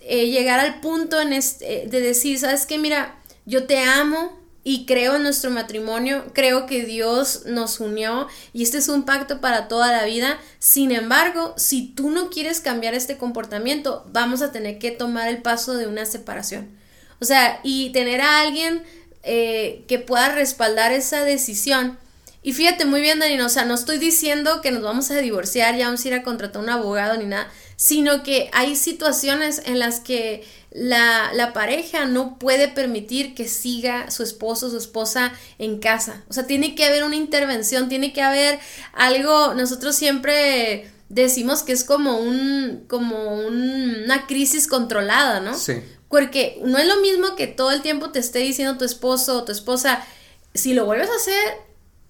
eh, 0.00 0.26
llegar 0.26 0.58
al 0.58 0.80
punto 0.80 1.20
este, 1.20 1.86
de 1.86 2.00
decir, 2.00 2.40
sabes 2.40 2.66
qué, 2.66 2.76
mira, 2.76 3.16
yo 3.44 3.68
te 3.68 3.78
amo 3.78 4.36
y 4.64 4.84
creo 4.84 5.14
en 5.14 5.22
nuestro 5.22 5.52
matrimonio, 5.52 6.24
creo 6.32 6.66
que 6.66 6.84
Dios 6.84 7.42
nos 7.46 7.78
unió 7.78 8.26
y 8.52 8.64
este 8.64 8.78
es 8.78 8.88
un 8.88 9.04
pacto 9.04 9.40
para 9.40 9.68
toda 9.68 9.92
la 9.92 10.04
vida. 10.04 10.40
Sin 10.58 10.90
embargo, 10.90 11.54
si 11.56 11.94
tú 11.94 12.10
no 12.10 12.30
quieres 12.30 12.60
cambiar 12.60 12.94
este 12.94 13.16
comportamiento, 13.16 14.04
vamos 14.10 14.42
a 14.42 14.50
tener 14.50 14.80
que 14.80 14.90
tomar 14.90 15.28
el 15.28 15.40
paso 15.40 15.74
de 15.74 15.86
una 15.86 16.04
separación. 16.04 16.68
O 17.20 17.24
sea, 17.24 17.60
y 17.62 17.90
tener 17.90 18.20
a 18.20 18.40
alguien 18.40 18.82
eh, 19.26 19.84
que 19.88 19.98
pueda 19.98 20.28
respaldar 20.30 20.92
esa 20.92 21.24
decisión. 21.24 21.98
Y 22.42 22.52
fíjate 22.52 22.84
muy 22.84 23.00
bien, 23.00 23.18
Dani, 23.18 23.40
o 23.40 23.48
sea, 23.48 23.64
no 23.64 23.74
estoy 23.74 23.98
diciendo 23.98 24.60
que 24.60 24.70
nos 24.70 24.82
vamos 24.82 25.10
a 25.10 25.16
divorciar, 25.16 25.76
ya 25.76 25.86
vamos 25.86 26.04
a 26.04 26.08
ir 26.08 26.14
a 26.14 26.22
contratar 26.22 26.62
un 26.62 26.70
abogado 26.70 27.16
ni 27.16 27.24
nada, 27.24 27.50
sino 27.74 28.22
que 28.22 28.48
hay 28.52 28.76
situaciones 28.76 29.62
en 29.66 29.80
las 29.80 29.98
que 29.98 30.44
la, 30.70 31.32
la, 31.34 31.52
pareja 31.52 32.04
no 32.04 32.38
puede 32.38 32.68
permitir 32.68 33.34
que 33.34 33.48
siga 33.48 34.10
su 34.12 34.22
esposo 34.22 34.66
o 34.66 34.70
su 34.70 34.76
esposa 34.76 35.32
en 35.58 35.80
casa. 35.80 36.22
O 36.28 36.32
sea, 36.32 36.46
tiene 36.46 36.76
que 36.76 36.84
haber 36.84 37.02
una 37.02 37.16
intervención, 37.16 37.88
tiene 37.88 38.12
que 38.12 38.22
haber 38.22 38.60
algo, 38.92 39.54
nosotros 39.54 39.96
siempre 39.96 40.88
decimos 41.08 41.62
que 41.62 41.72
es 41.72 41.84
como 41.84 42.18
un, 42.18 42.84
como 42.88 43.38
una 43.38 44.26
crisis 44.26 44.66
controlada, 44.66 45.40
¿no? 45.40 45.58
Sí. 45.58 45.82
Porque 46.08 46.60
no 46.64 46.78
es 46.78 46.86
lo 46.86 46.96
mismo 47.00 47.36
que 47.36 47.46
todo 47.46 47.72
el 47.72 47.82
tiempo 47.82 48.10
te 48.10 48.18
esté 48.18 48.40
diciendo 48.40 48.78
tu 48.78 48.84
esposo 48.84 49.38
o 49.38 49.44
tu 49.44 49.52
esposa, 49.52 50.04
si 50.54 50.74
lo 50.74 50.84
vuelves 50.84 51.10
a 51.10 51.16
hacer, 51.16 51.54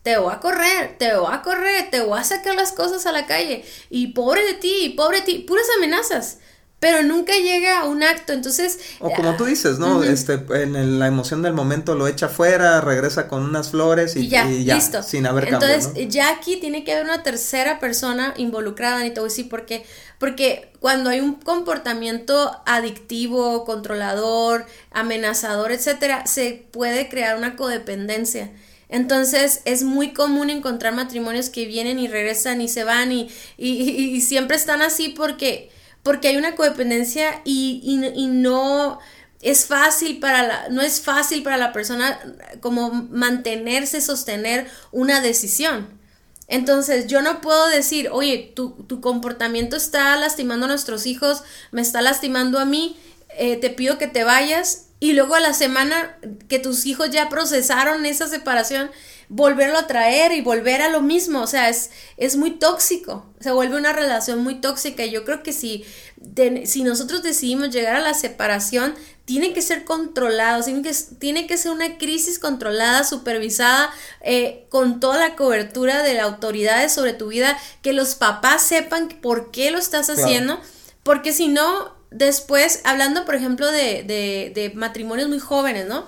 te 0.02 0.18
voy 0.18 0.32
a 0.32 0.40
correr, 0.40 0.96
te 0.98 1.16
voy 1.16 1.32
a 1.32 1.42
correr, 1.42 1.90
te 1.90 2.00
voy 2.00 2.18
a 2.18 2.24
sacar 2.24 2.54
las 2.54 2.72
cosas 2.72 3.06
a 3.06 3.12
la 3.12 3.26
calle. 3.26 3.64
Y 3.90 4.08
pobre 4.08 4.44
de 4.44 4.54
ti, 4.54 4.94
pobre 4.96 5.20
de 5.20 5.26
ti, 5.26 5.38
puras 5.40 5.66
amenazas 5.76 6.38
pero 6.78 7.02
nunca 7.02 7.32
llega 7.32 7.80
a 7.80 7.84
un 7.84 8.02
acto, 8.02 8.34
entonces... 8.34 8.78
O 9.00 9.10
como 9.10 9.34
tú 9.36 9.46
dices, 9.46 9.78
¿no? 9.78 10.04
Este, 10.04 10.34
en 10.34 10.98
la 10.98 11.06
emoción 11.06 11.40
del 11.40 11.54
momento 11.54 11.94
lo 11.94 12.06
echa 12.06 12.28
fuera, 12.28 12.82
regresa 12.82 13.28
con 13.28 13.44
unas 13.44 13.70
flores 13.70 14.14
y, 14.14 14.28
ya, 14.28 14.44
listo. 14.44 15.02
sin 15.02 15.26
haber 15.26 15.48
Entonces, 15.48 15.92
ya 16.08 16.28
aquí 16.30 16.56
tiene 16.56 16.84
que 16.84 16.92
haber 16.92 17.06
una 17.06 17.22
tercera 17.22 17.80
persona 17.80 18.34
involucrada, 18.36 19.06
y 19.06 19.10
te 19.10 19.20
voy 19.20 19.28
a 19.28 19.30
decir 19.30 19.48
por 19.48 19.64
qué. 19.64 19.86
Porque 20.18 20.70
cuando 20.78 21.08
hay 21.08 21.20
un 21.20 21.36
comportamiento 21.36 22.60
adictivo, 22.66 23.64
controlador, 23.64 24.66
amenazador, 24.90 25.72
etcétera, 25.72 26.26
se 26.26 26.66
puede 26.72 27.08
crear 27.08 27.38
una 27.38 27.56
codependencia. 27.56 28.52
Entonces 28.90 29.62
es 29.64 29.82
muy 29.82 30.12
común 30.12 30.50
encontrar 30.50 30.94
matrimonios 30.94 31.48
que 31.48 31.66
vienen 31.66 31.98
y 31.98 32.06
regresan 32.06 32.60
y 32.60 32.68
se 32.68 32.84
van 32.84 33.10
y, 33.12 33.30
y, 33.56 33.72
y 33.90 34.20
siempre 34.20 34.56
están 34.56 34.80
así 34.80 35.08
porque 35.08 35.70
porque 36.06 36.28
hay 36.28 36.36
una 36.36 36.54
codependencia 36.54 37.40
y, 37.44 37.80
y, 38.14 38.26
no 38.28 39.00
es 39.42 39.66
fácil 39.66 40.20
para 40.20 40.44
la, 40.44 40.68
no 40.68 40.80
es 40.80 41.00
fácil 41.00 41.42
para 41.42 41.56
la 41.56 41.72
persona 41.72 42.20
como 42.60 42.92
mantenerse, 42.92 44.00
sostener 44.00 44.70
una 44.92 45.20
decisión. 45.20 45.88
Entonces, 46.46 47.08
yo 47.08 47.22
no 47.22 47.40
puedo 47.40 47.66
decir, 47.66 48.08
oye, 48.12 48.52
tu, 48.54 48.84
tu 48.86 49.00
comportamiento 49.00 49.74
está 49.74 50.14
lastimando 50.14 50.66
a 50.66 50.68
nuestros 50.68 51.06
hijos, 51.06 51.42
me 51.72 51.82
está 51.82 52.02
lastimando 52.02 52.60
a 52.60 52.64
mí, 52.64 52.96
eh, 53.36 53.56
te 53.56 53.70
pido 53.70 53.98
que 53.98 54.06
te 54.06 54.22
vayas 54.22 54.86
y 55.00 55.14
luego 55.14 55.34
a 55.34 55.40
la 55.40 55.54
semana 55.54 56.18
que 56.46 56.60
tus 56.60 56.86
hijos 56.86 57.10
ya 57.10 57.28
procesaron 57.28 58.06
esa 58.06 58.28
separación, 58.28 58.92
volverlo 59.28 59.78
a 59.78 59.86
traer 59.86 60.32
y 60.32 60.40
volver 60.40 60.82
a 60.82 60.88
lo 60.88 61.00
mismo, 61.00 61.42
o 61.42 61.46
sea, 61.46 61.68
es, 61.68 61.90
es 62.16 62.36
muy 62.36 62.52
tóxico, 62.52 63.26
se 63.40 63.50
vuelve 63.50 63.76
una 63.76 63.92
relación 63.92 64.42
muy 64.42 64.60
tóxica 64.60 65.04
y 65.04 65.10
yo 65.10 65.24
creo 65.24 65.42
que 65.42 65.52
si, 65.52 65.84
si 66.64 66.82
nosotros 66.82 67.22
decidimos 67.22 67.70
llegar 67.70 67.96
a 67.96 68.00
la 68.00 68.14
separación, 68.14 68.94
tiene 69.24 69.52
que 69.52 69.62
ser 69.62 69.84
controlado, 69.84 70.62
tiene 70.62 70.82
que, 70.82 70.94
tiene 71.18 71.46
que 71.48 71.58
ser 71.58 71.72
una 71.72 71.98
crisis 71.98 72.38
controlada, 72.38 73.02
supervisada, 73.02 73.90
eh, 74.20 74.66
con 74.70 75.00
toda 75.00 75.18
la 75.18 75.34
cobertura 75.34 76.04
de 76.04 76.14
las 76.14 76.24
autoridades 76.24 76.92
sobre 76.92 77.12
tu 77.12 77.28
vida, 77.28 77.58
que 77.82 77.92
los 77.92 78.14
papás 78.14 78.62
sepan 78.62 79.08
por 79.08 79.50
qué 79.50 79.72
lo 79.72 79.78
estás 79.78 80.08
haciendo, 80.08 80.60
porque 81.02 81.32
si 81.32 81.48
no, 81.48 81.96
después, 82.12 82.80
hablando 82.84 83.24
por 83.24 83.34
ejemplo 83.34 83.70
de, 83.72 84.04
de, 84.04 84.52
de 84.54 84.72
matrimonios 84.76 85.28
muy 85.28 85.40
jóvenes, 85.40 85.86
¿no? 85.86 86.06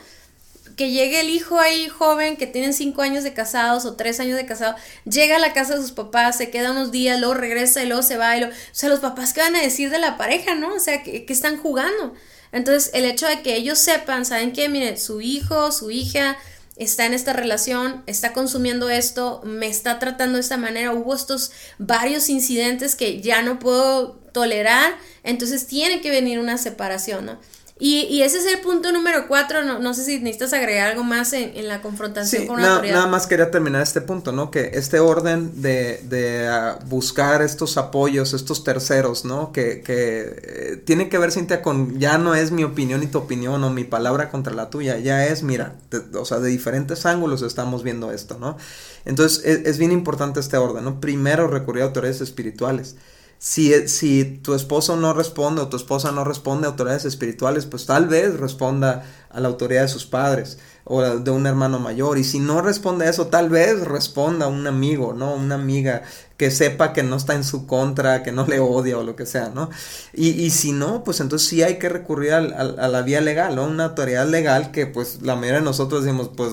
Que 0.79 0.93
llegue 0.93 1.21
el 1.21 1.29
hijo 1.29 1.59
ahí 1.59 1.89
joven, 1.89 2.37
que 2.37 2.47
tienen 2.47 2.73
cinco 2.73 3.03
años 3.03 3.25
de 3.25 3.35
casados 3.35 3.85
o 3.85 3.97
tres 3.97 4.21
años 4.21 4.37
de 4.37 4.47
casado, 4.47 4.77
llega 5.05 5.37
a 5.37 5.41
la 5.41 5.53
casa 5.53 5.75
de 5.75 5.83
sus 5.83 5.91
papás, 5.91 6.39
se 6.39 6.51
queda 6.51 6.71
unos 6.71 6.93
días, 6.93 7.19
luego 7.19 7.35
regresa 7.35 7.83
y 7.83 7.87
luego 7.87 8.03
se 8.03 8.17
va. 8.17 8.37
Y 8.39 8.45
o 8.45 8.51
sea, 8.71 8.89
los 8.89 9.01
papás, 9.01 9.33
¿qué 9.33 9.41
van 9.41 9.57
a 9.57 9.61
decir 9.61 9.91
de 9.91 9.99
la 9.99 10.17
pareja, 10.17 10.55
no? 10.55 10.73
O 10.73 10.79
sea, 10.79 11.03
que, 11.03 11.27
están 11.29 11.59
jugando. 11.59 12.15
Entonces, 12.53 12.93
el 12.95 13.05
hecho 13.05 13.27
de 13.27 13.43
que 13.43 13.57
ellos 13.57 13.79
sepan, 13.79 14.25
¿saben 14.25 14.53
qué? 14.53 14.69
Miren, 14.69 14.99
su 14.99 15.21
hijo, 15.21 15.73
su 15.73 15.91
hija 15.91 16.39
está 16.77 17.07
en 17.07 17.13
esta 17.13 17.33
relación, 17.33 18.05
está 18.07 18.33
consumiendo 18.33 18.89
esto, 18.89 19.43
me 19.45 19.67
está 19.67 19.99
tratando 19.99 20.37
de 20.37 20.43
esta 20.43 20.59
manera, 20.59 20.93
hubo 20.93 21.13
estos 21.13 21.51
varios 21.79 22.29
incidentes 22.29 22.95
que 22.95 23.21
ya 23.21 23.43
no 23.43 23.59
puedo 23.59 24.13
tolerar, 24.33 24.97
entonces 25.25 25.67
tiene 25.67 26.01
que 26.01 26.11
venir 26.11 26.39
una 26.39 26.57
separación, 26.57 27.27
¿no? 27.27 27.41
Y, 27.81 28.01
y, 28.11 28.23
ese 28.23 28.39
es 28.39 28.47
el 28.47 28.59
punto 28.59 28.91
número 28.91 29.29
cuatro, 29.29 29.65
no, 29.65 29.79
no 29.79 29.95
sé 29.95 30.05
si 30.05 30.19
necesitas 30.19 30.53
agregar 30.53 30.91
algo 30.91 31.05
más 31.05 31.33
en, 31.33 31.57
en 31.57 31.69
la 31.69 31.81
confrontación 31.81 32.49
con 32.49 32.61
la 32.61 32.73
autoridad. 32.73 32.95
Nada 32.95 33.07
más 33.07 33.29
quería 33.29 33.53
terminar 33.53 33.83
este 33.83 34.01
punto, 34.01 34.33
¿no? 34.33 34.51
Que 34.51 34.73
este 34.75 34.99
orden 34.99 35.63
de, 35.63 36.01
de 36.03 36.51
uh, 36.51 36.85
buscar 36.87 37.41
estos 37.41 37.77
apoyos, 37.77 38.35
estos 38.35 38.65
terceros, 38.65 39.25
¿no? 39.25 39.53
Que, 39.53 39.81
que 39.83 40.41
eh, 40.43 40.83
tiene 40.85 41.09
que 41.09 41.19
ver, 41.19 41.31
Cintia, 41.31 41.63
con 41.63 42.01
ya 42.01 42.19
no 42.19 42.35
es 42.35 42.51
mi 42.51 42.65
opinión 42.65 43.05
y 43.05 43.07
tu 43.07 43.19
opinión 43.19 43.63
o 43.63 43.71
mi 43.71 43.85
palabra 43.85 44.29
contra 44.29 44.53
la 44.55 44.71
tuya, 44.71 44.99
ya 44.99 45.27
es, 45.27 45.45
mira, 45.45 45.77
o 46.15 46.25
sea, 46.25 46.41
de 46.41 46.49
diferentes 46.49 47.07
ángulos 47.07 47.43
estamos 47.43 47.85
viendo 47.85 48.11
esto, 48.11 48.39
¿no? 48.41 48.57
Entonces, 49.05 49.45
es, 49.45 49.67
es 49.67 49.79
bien 49.79 49.93
importante 49.93 50.41
este 50.41 50.57
orden, 50.57 50.83
¿no? 50.83 51.01
Primero 51.01 51.47
recurrir 51.47 51.85
a 51.85 51.87
autoridades 51.87 52.21
espirituales 52.23 52.97
si, 53.39 53.89
si 53.89 54.25
tu 54.25 54.55
esposo 54.55 54.97
no 54.97 55.13
responde 55.13 55.63
o 55.63 55.69
tu 55.69 55.77
esposa 55.77 56.11
no 56.11 56.25
responde 56.25 56.67
a 56.67 56.71
autoridades 56.71 57.05
espirituales, 57.05 57.67
pues 57.67 57.87
tal 57.87 58.07
vez 58.07 58.39
responda 58.39 59.05
a 59.31 59.41
la 59.41 59.49
autoridad 59.49 59.83
de 59.83 59.89
sus 59.89 60.07
padres 60.07 60.59
o 60.85 61.03
de 61.03 61.31
un 61.31 61.47
hermano 61.47 61.79
mayor. 61.79 62.19
Y 62.19 62.25
si 62.25 62.41
no 62.41 62.61
responde 62.63 63.07
a 63.07 63.11
eso, 63.11 63.29
tal 63.29 63.49
vez 63.49 63.81
responda 63.85 64.47
a 64.47 64.49
un 64.49 64.67
amigo, 64.67 65.13
¿no? 65.13 65.35
Una 65.35 65.55
amiga 65.55 66.03
que 66.39 66.53
sepa 66.53 66.93
que 66.93 67.03
no 67.03 67.17
está 67.17 67.35
en 67.35 67.43
su 67.43 67.67
contra, 67.67 68.23
que 68.23 68.31
no 68.31 68.47
le 68.47 68.61
odia 68.61 68.97
o 68.97 69.03
lo 69.03 69.17
que 69.17 69.27
sea, 69.27 69.51
¿no? 69.53 69.71
Y, 70.15 70.29
y 70.29 70.51
si 70.51 70.71
no, 70.71 71.03
pues 71.03 71.19
entonces 71.19 71.49
sí 71.49 71.65
hay 71.65 71.79
que 71.79 71.89
recurrir 71.89 72.33
a, 72.33 72.41
la 72.41 73.03
vía 73.03 73.21
legal, 73.21 73.57
¿no? 73.57 73.65
Una 73.65 73.87
autoridad 73.87 74.25
legal 74.25 74.71
que 74.71 74.87
pues 74.87 75.21
la 75.23 75.35
mayoría 75.35 75.59
de 75.59 75.65
nosotros 75.65 76.05
decimos, 76.05 76.31
pues 76.37 76.53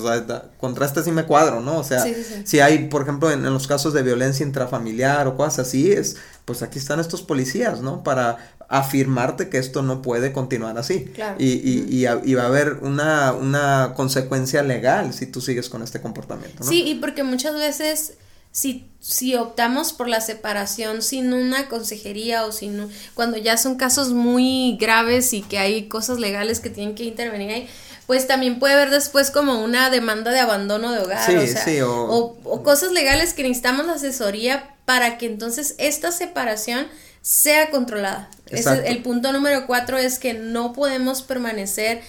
contra 0.59 0.87
este 0.87 1.03
sí 1.03 1.11
me 1.11 1.25
cuadro, 1.25 1.61
¿no? 1.61 1.77
O 1.77 1.83
sea, 1.83 2.03
si 2.45 2.59
hay, 2.61 2.87
por 2.87 3.03
ejemplo, 3.03 3.29
en, 3.29 3.43
los 3.43 3.67
casos 3.67 3.93
de 3.93 4.01
violencia 4.01 4.43
intrafamiliar 4.43 5.27
o 5.27 5.37
cosas 5.37 5.67
así, 5.67 5.91
es, 5.91 6.17
pues 6.45 6.63
aquí 6.63 6.79
están 6.79 6.99
estos 6.99 7.21
policías, 7.21 7.81
¿no? 7.81 8.03
Para 8.03 8.55
afirmarte 8.67 9.49
que 9.49 9.59
esto 9.59 9.83
no 9.83 10.01
puede 10.01 10.33
continuar 10.33 10.79
así. 10.79 11.05
Claro. 11.13 11.35
Y, 11.37 11.45
y, 11.45 11.85
y, 11.89 12.07
y, 12.23 12.33
va 12.33 12.43
a 12.43 12.47
haber 12.47 12.79
una, 12.81 13.33
una 13.33 13.93
consecuencia 13.95 14.63
legal 14.63 15.13
si 15.13 15.27
tú 15.27 15.41
sigues 15.41 15.69
con 15.69 15.83
este 15.83 16.01
comportamiento. 16.01 16.63
¿no? 16.63 16.69
Sí, 16.71 16.81
y 16.87 16.95
porque 16.95 17.21
muchas 17.21 17.53
veces 17.53 18.13
si, 18.55 18.85
si 19.01 19.35
optamos 19.35 19.91
por 19.91 20.07
la 20.07 20.21
separación 20.21 21.01
sin 21.01 21.33
una 21.33 21.67
consejería 21.67 22.45
o 22.45 22.53
sin 22.53 22.87
cuando 23.13 23.35
ya 23.35 23.57
son 23.57 23.75
casos 23.75 24.13
muy 24.13 24.77
graves 24.79 25.33
y 25.33 25.41
que 25.41 25.59
hay 25.59 25.89
cosas 25.89 26.19
legales 26.19 26.61
que 26.61 26.69
tienen 26.69 26.95
que 26.95 27.03
intervenir 27.03 27.51
ahí, 27.51 27.69
pues 28.07 28.27
también 28.27 28.57
puede 28.57 28.75
haber 28.75 28.91
después 28.91 29.29
como 29.29 29.61
una 29.61 29.89
demanda 29.89 30.31
de 30.31 30.39
abandono 30.39 30.93
de 30.93 30.99
hogar 30.99 31.35
o, 31.35 31.45
sea, 31.45 31.85
o, 31.85 32.37
o, 32.45 32.63
cosas 32.63 32.93
legales 32.93 33.33
que 33.33 33.43
necesitamos 33.43 33.89
asesoría 33.89 34.73
para 34.85 35.17
que 35.17 35.25
entonces 35.25 35.75
esta 35.77 36.13
separación 36.13 36.87
sea 37.21 37.71
controlada. 37.71 38.29
Ese, 38.45 38.87
el 38.87 39.03
punto 39.03 39.33
número 39.33 39.67
cuatro 39.67 39.97
es 39.97 40.17
que 40.17 40.33
no 40.33 40.71
podemos 40.71 41.23
permanecer, 41.23 41.99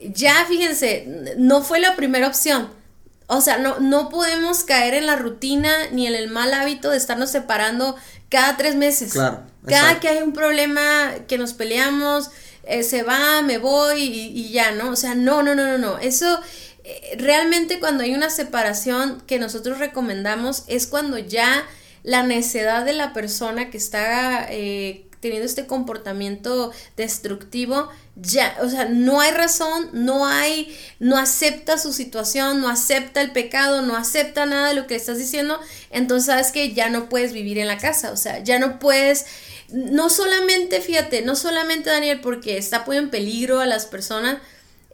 ya 0.00 0.34
fíjense, 0.48 1.36
no 1.36 1.62
fue 1.62 1.78
la 1.78 1.94
primera 1.94 2.26
opción 2.26 2.81
o 3.26 3.40
sea, 3.40 3.58
no, 3.58 3.80
no 3.80 4.08
podemos 4.08 4.64
caer 4.64 4.94
en 4.94 5.06
la 5.06 5.16
rutina 5.16 5.70
ni 5.92 6.06
en 6.06 6.14
el 6.14 6.28
mal 6.28 6.52
hábito 6.54 6.90
de 6.90 6.96
estarnos 6.96 7.30
separando 7.30 7.96
cada 8.28 8.56
tres 8.56 8.74
meses. 8.74 9.12
Claro. 9.12 9.42
Cada 9.66 10.00
que 10.00 10.08
hay 10.08 10.22
un 10.22 10.32
problema, 10.32 11.12
que 11.28 11.38
nos 11.38 11.52
peleamos, 11.52 12.30
eh, 12.64 12.82
se 12.82 13.02
va, 13.02 13.42
me 13.42 13.58
voy 13.58 14.02
y, 14.02 14.50
ya, 14.50 14.72
¿no? 14.72 14.90
O 14.90 14.96
sea, 14.96 15.14
no, 15.14 15.42
no, 15.42 15.54
no, 15.54 15.66
no, 15.66 15.78
no. 15.78 15.98
Eso 15.98 16.40
eh, 16.84 17.16
realmente 17.18 17.78
cuando 17.78 18.02
hay 18.02 18.14
una 18.14 18.30
separación 18.30 19.22
que 19.26 19.38
nosotros 19.38 19.78
recomendamos 19.78 20.64
es 20.66 20.86
cuando 20.86 21.18
ya 21.18 21.64
la 22.02 22.24
necedad 22.24 22.84
de 22.84 22.92
la 22.92 23.12
persona 23.12 23.70
que 23.70 23.78
está 23.78 24.46
eh, 24.50 25.06
teniendo 25.22 25.46
este 25.46 25.66
comportamiento 25.66 26.72
destructivo, 26.96 27.88
ya, 28.16 28.58
o 28.60 28.68
sea, 28.68 28.86
no 28.86 29.20
hay 29.20 29.30
razón, 29.30 29.88
no 29.92 30.26
hay, 30.26 30.76
no 30.98 31.16
acepta 31.16 31.78
su 31.78 31.92
situación, 31.92 32.60
no 32.60 32.68
acepta 32.68 33.22
el 33.22 33.30
pecado, 33.30 33.82
no 33.82 33.96
acepta 33.96 34.46
nada 34.46 34.68
de 34.68 34.74
lo 34.74 34.88
que 34.88 34.96
estás 34.96 35.18
diciendo, 35.18 35.60
entonces 35.90 36.26
sabes 36.26 36.50
que 36.50 36.74
ya 36.74 36.90
no 36.90 37.08
puedes 37.08 37.32
vivir 37.32 37.58
en 37.58 37.68
la 37.68 37.78
casa, 37.78 38.10
o 38.10 38.16
sea, 38.16 38.42
ya 38.42 38.58
no 38.58 38.80
puedes, 38.80 39.24
no 39.70 40.10
solamente, 40.10 40.80
fíjate, 40.80 41.22
no 41.22 41.36
solamente 41.36 41.88
Daniel, 41.88 42.20
porque 42.20 42.58
está 42.58 42.84
poniendo 42.84 43.06
en 43.06 43.10
peligro 43.12 43.60
a 43.60 43.66
las 43.66 43.86
personas, 43.86 44.38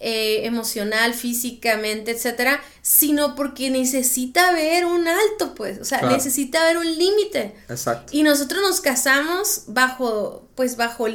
eh, 0.00 0.46
emocional, 0.46 1.12
físicamente, 1.12 2.12
etcétera, 2.12 2.62
sino 2.82 3.34
porque 3.34 3.68
necesita 3.68 4.52
ver 4.52 4.84
un 4.84 5.08
alto, 5.08 5.56
pues, 5.56 5.80
o 5.80 5.84
sea, 5.84 6.02
necesita 6.02 6.64
ver 6.64 6.78
un 6.78 6.86
límite. 6.86 7.56
Exacto. 7.68 8.12
Y 8.14 8.22
nosotros 8.22 8.62
nos 8.62 8.80
casamos 8.80 9.64
bajo, 9.66 10.48
pues, 10.54 10.76
bajo 10.76 11.06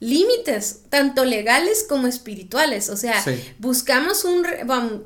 límites, 0.00 0.80
tanto 0.90 1.24
legales 1.24 1.86
como 1.88 2.08
espirituales, 2.08 2.90
o 2.90 2.98
sea, 2.98 3.24
buscamos 3.58 4.24
un, 4.24 4.46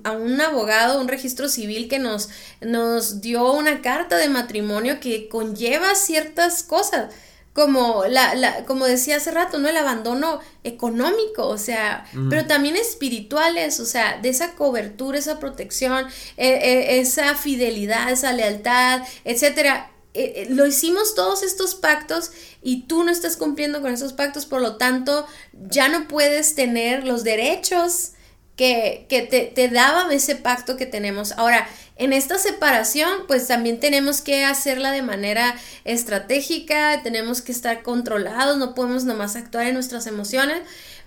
a 0.03 0.11
un 0.11 0.41
abogado, 0.41 1.01
un 1.01 1.07
registro 1.07 1.49
civil 1.49 1.89
que 1.89 2.01
nos, 2.01 2.31
nos 2.61 3.21
dio 3.21 3.53
una 3.53 3.81
carta 3.81 4.17
de 4.17 4.29
matrimonio 4.29 4.99
que 4.99 5.29
conlleva 5.29 5.95
ciertas 5.95 6.65
cosas 6.65 7.15
como 7.53 8.05
la, 8.07 8.35
la, 8.35 8.65
como 8.65 8.87
decía 8.87 9.17
hace 9.17 9.33
rato, 9.33 9.59
¿no? 9.59 9.69
El 9.69 9.77
abandono 9.77 10.41
económico, 10.63 11.49
o 11.49 11.59
sea, 11.59 12.05
pero 12.29 12.47
también 12.47 12.77
espirituales, 12.77 13.81
o 13.81 13.85
sea, 13.85 14.19
de 14.21 14.29
esa 14.29 14.53
cobertura, 14.55 15.19
esa 15.19 15.41
protección, 15.41 16.07
e, 16.37 16.49
e, 16.49 17.01
esa 17.01 17.35
fidelidad, 17.35 18.11
esa 18.11 18.33
lealtad, 18.33 19.03
etcétera. 19.25 19.91
E, 20.15 20.47
lo 20.51 20.65
hicimos 20.65 21.15
todos 21.15 21.43
estos 21.43 21.75
pactos 21.75 22.31
y 22.63 22.83
tú 22.83 23.03
no 23.03 23.11
estás 23.11 23.37
cumpliendo 23.37 23.81
con 23.81 23.93
esos 23.93 24.13
pactos, 24.13 24.47
por 24.47 24.61
lo 24.61 24.77
tanto, 24.77 25.27
ya 25.53 25.89
no 25.89 26.07
puedes 26.07 26.55
tener 26.55 27.05
los 27.05 27.25
derechos 27.25 28.13
que, 28.55 29.07
que 29.09 29.23
te, 29.23 29.47
te 29.47 29.69
daba 29.69 30.13
ese 30.13 30.37
pacto 30.37 30.77
que 30.77 30.87
tenemos. 30.87 31.33
Ahora, 31.33 31.67
en 32.01 32.15
esta 32.15 32.39
separación, 32.39 33.27
pues 33.29 33.47
también 33.47 33.79
tenemos 33.79 34.23
que 34.23 34.47
hacerla 34.47 34.91
de 34.91 35.03
manera 35.03 35.55
estratégica, 35.85 37.03
tenemos 37.03 37.43
que 37.43 37.53
estar 37.53 37.83
controlados, 37.83 38.57
no 38.57 38.75
podemos 38.75 39.05
nomás 39.05 39.37
actuar 39.37 39.67
en 39.67 39.75
nuestras 39.75 40.07
emociones, 40.07 40.63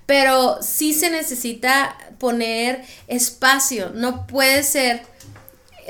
pero 0.06 0.60
sí 0.62 0.94
se 0.94 1.10
necesita 1.10 1.98
poner 2.20 2.84
espacio, 3.08 3.90
no 3.96 4.28
puede 4.28 4.62
ser, 4.62 5.02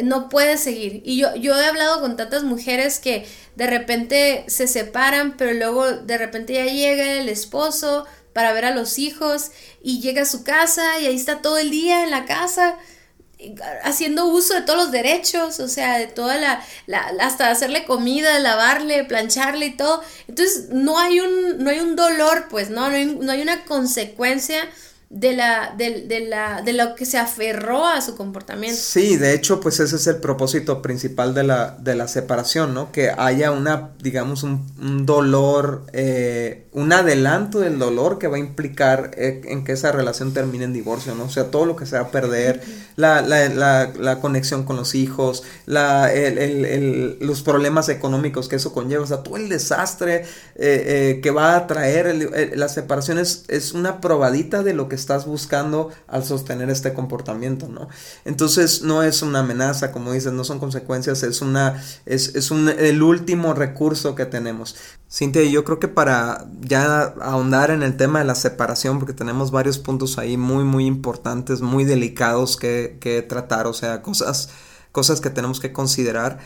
no 0.02 0.30
puede 0.30 0.58
seguir. 0.58 1.02
Y 1.04 1.18
yo, 1.18 1.36
yo 1.36 1.58
he 1.58 1.66
hablado 1.66 2.00
con 2.00 2.16
tantas 2.16 2.44
mujeres 2.44 3.00
que 3.00 3.28
de 3.58 3.68
repente 3.68 4.46
se 4.48 4.68
separan, 4.68 5.36
pero 5.36 5.52
luego 5.52 5.92
de 5.92 6.18
repente 6.18 6.54
ya 6.54 6.64
llega 6.64 7.20
el 7.20 7.28
esposo 7.28 8.06
para 8.32 8.54
ver 8.54 8.64
a 8.64 8.74
los 8.74 8.98
hijos 8.98 9.52
y 9.82 10.00
llega 10.00 10.22
a 10.22 10.26
su 10.26 10.46
casa 10.46 10.98
y 11.02 11.08
ahí 11.08 11.16
está 11.18 11.42
todo 11.42 11.58
el 11.58 11.72
día 11.72 12.06
en 12.06 12.10
la 12.10 12.24
casa 12.24 12.78
haciendo 13.84 14.26
uso 14.26 14.54
de 14.54 14.62
todos 14.62 14.78
los 14.78 14.92
derechos, 14.92 15.60
o 15.60 15.68
sea, 15.68 15.98
de 15.98 16.08
toda 16.08 16.38
la, 16.38 16.64
la, 16.88 17.12
hasta 17.20 17.50
hacerle 17.50 17.86
comida, 17.86 18.40
lavarle, 18.40 19.04
plancharle 19.04 19.68
y 19.68 19.78
todo. 19.78 20.04
Entonces, 20.28 20.70
no 20.70 21.00
hay 21.00 21.20
un, 21.20 21.64
no 21.64 21.70
hay 21.70 21.80
un 21.80 21.96
dolor, 21.96 22.48
pues, 22.50 22.70
¿no? 22.70 22.90
No 22.90 22.96
hay, 22.96 23.06
no 23.06 23.32
hay 23.32 23.42
una 23.42 23.66
consecuencia 23.66 24.70
de 25.14 25.34
la, 25.34 25.76
de, 25.78 26.08
de, 26.08 26.22
la, 26.22 26.64
de 26.64 26.74
lo 26.74 26.96
que 26.96 27.06
se 27.06 27.20
aferró 27.20 27.86
a 27.86 28.02
su 28.02 28.18
comportamiento. 28.18 28.76
Sí, 28.82 29.16
de 29.16 29.36
hecho, 29.36 29.60
pues 29.60 29.80
ese 29.80 29.96
es 29.96 30.08
el 30.08 30.18
propósito 30.18 30.82
principal 30.82 31.36
de 31.36 31.44
la, 31.44 31.78
de 31.80 31.94
la 31.94 32.08
separación, 32.08 32.74
¿no? 32.74 32.92
Que 32.92 33.12
haya 33.16 33.52
una, 33.52 33.92
digamos, 34.00 34.42
un, 34.42 34.66
un 34.82 35.06
dolor, 35.06 35.86
eh, 35.94 36.66
un 36.72 36.92
adelanto 36.92 37.60
del 37.60 37.78
dolor 37.78 38.18
que 38.18 38.28
va 38.28 38.38
a 38.38 38.40
implicar 38.40 39.12
eh, 39.16 39.42
en 39.46 39.64
que 39.64 39.74
esa 39.74 39.92
relación 39.92 40.34
termine 40.34 40.64
en 40.64 40.74
divorcio, 40.74 41.14
¿no? 41.14 41.26
O 41.26 41.30
sea, 41.30 41.52
todo 41.52 41.68
lo 41.68 41.76
que 41.76 41.86
se 41.86 41.96
va 41.96 42.08
a 42.08 42.12
perder, 42.12 42.64
la, 42.96 43.22
la, 43.22 43.50
la, 43.50 43.94
la 43.96 44.20
conexión 44.20 44.64
con 44.64 44.78
los 44.78 44.96
hijos, 44.96 45.44
la, 45.68 46.12
el, 46.12 46.40
el, 46.40 46.66
el, 46.66 47.18
los 47.22 47.44
problemas 47.44 47.88
económicos 47.88 48.48
que 48.48 48.56
eso 48.56 48.74
conlleva, 48.74 49.04
o 49.04 49.08
sea, 49.08 49.18
todo 49.22 49.38
el 49.38 49.48
desastre 49.48 50.26
eh, 50.56 51.20
que 51.22 51.30
va 51.30 51.56
a 51.56 51.68
traer 51.68 52.56
la 52.58 52.68
separación 52.68 53.20
es, 53.20 53.44
es 53.48 53.74
una 53.74 54.02
probadita 54.02 54.64
de 54.64 54.74
lo 54.74 54.90
que 54.90 55.03
estás 55.04 55.26
buscando 55.26 55.90
al 56.08 56.24
sostener 56.24 56.70
este 56.70 56.94
comportamiento, 56.94 57.68
¿no? 57.68 57.90
Entonces 58.24 58.82
no 58.82 59.04
es 59.04 59.22
una 59.22 59.40
amenaza, 59.40 59.92
como 59.92 60.14
dices, 60.14 60.32
no 60.32 60.44
son 60.44 60.60
consecuencias, 60.60 61.24
es 61.24 61.42
una, 61.42 61.84
es, 62.06 62.36
es 62.36 62.52
un, 62.52 62.70
el 62.70 63.04
último 63.04 63.54
recurso 63.54 64.16
que 64.16 64.26
tenemos. 64.26 64.76
Cintia, 65.12 65.44
yo 65.44 65.64
creo 65.64 65.80
que 65.80 65.90
para 65.90 66.48
ya 66.62 67.14
ahondar 67.22 67.70
en 67.70 67.84
el 67.84 67.98
tema 67.98 68.20
de 68.20 68.26
la 68.26 68.36
separación, 68.36 68.98
porque 68.98 69.14
tenemos 69.14 69.52
varios 69.52 69.78
puntos 69.78 70.18
ahí 70.18 70.38
muy, 70.38 70.64
muy 70.64 70.86
importantes, 70.86 71.62
muy 71.62 71.84
delicados 71.84 72.58
que, 72.58 72.98
que 73.00 73.22
tratar, 73.22 73.68
o 73.68 73.74
sea, 73.74 74.02
cosas, 74.02 74.50
cosas 74.92 75.22
que 75.22 75.30
tenemos 75.30 75.60
que 75.60 75.74
considerar. 75.74 76.40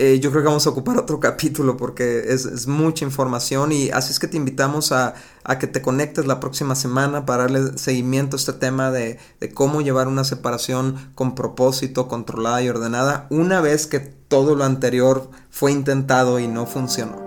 Eh, 0.00 0.20
yo 0.20 0.30
creo 0.30 0.44
que 0.44 0.46
vamos 0.46 0.64
a 0.64 0.70
ocupar 0.70 0.96
otro 0.96 1.18
capítulo 1.20 1.76
porque 1.76 2.22
es, 2.28 2.68
mucha 2.68 3.04
información 3.04 3.72
y 3.72 3.90
así 3.90 4.12
es 4.12 4.20
que 4.20 4.28
te 4.28 4.36
invitamos 4.36 4.92
a, 4.92 5.14
que 5.58 5.66
te 5.66 5.82
conectes 5.82 6.24
la 6.24 6.38
próxima 6.38 6.76
semana 6.76 7.26
para 7.26 7.44
darle 7.44 7.76
seguimiento 7.78 8.36
a 8.36 8.38
este 8.38 8.52
tema 8.52 8.92
de, 8.92 9.18
cómo 9.54 9.80
llevar 9.80 10.06
una 10.06 10.22
separación 10.22 11.10
con 11.16 11.34
propósito, 11.34 12.06
controlada 12.06 12.62
y 12.62 12.68
ordenada 12.68 13.26
una 13.30 13.60
vez 13.60 13.88
que 13.88 13.98
todo 13.98 14.54
lo 14.54 14.62
anterior 14.62 15.30
fue 15.50 15.72
intentado 15.72 16.38
y 16.38 16.46
no 16.46 16.66
funcionó. 16.66 17.26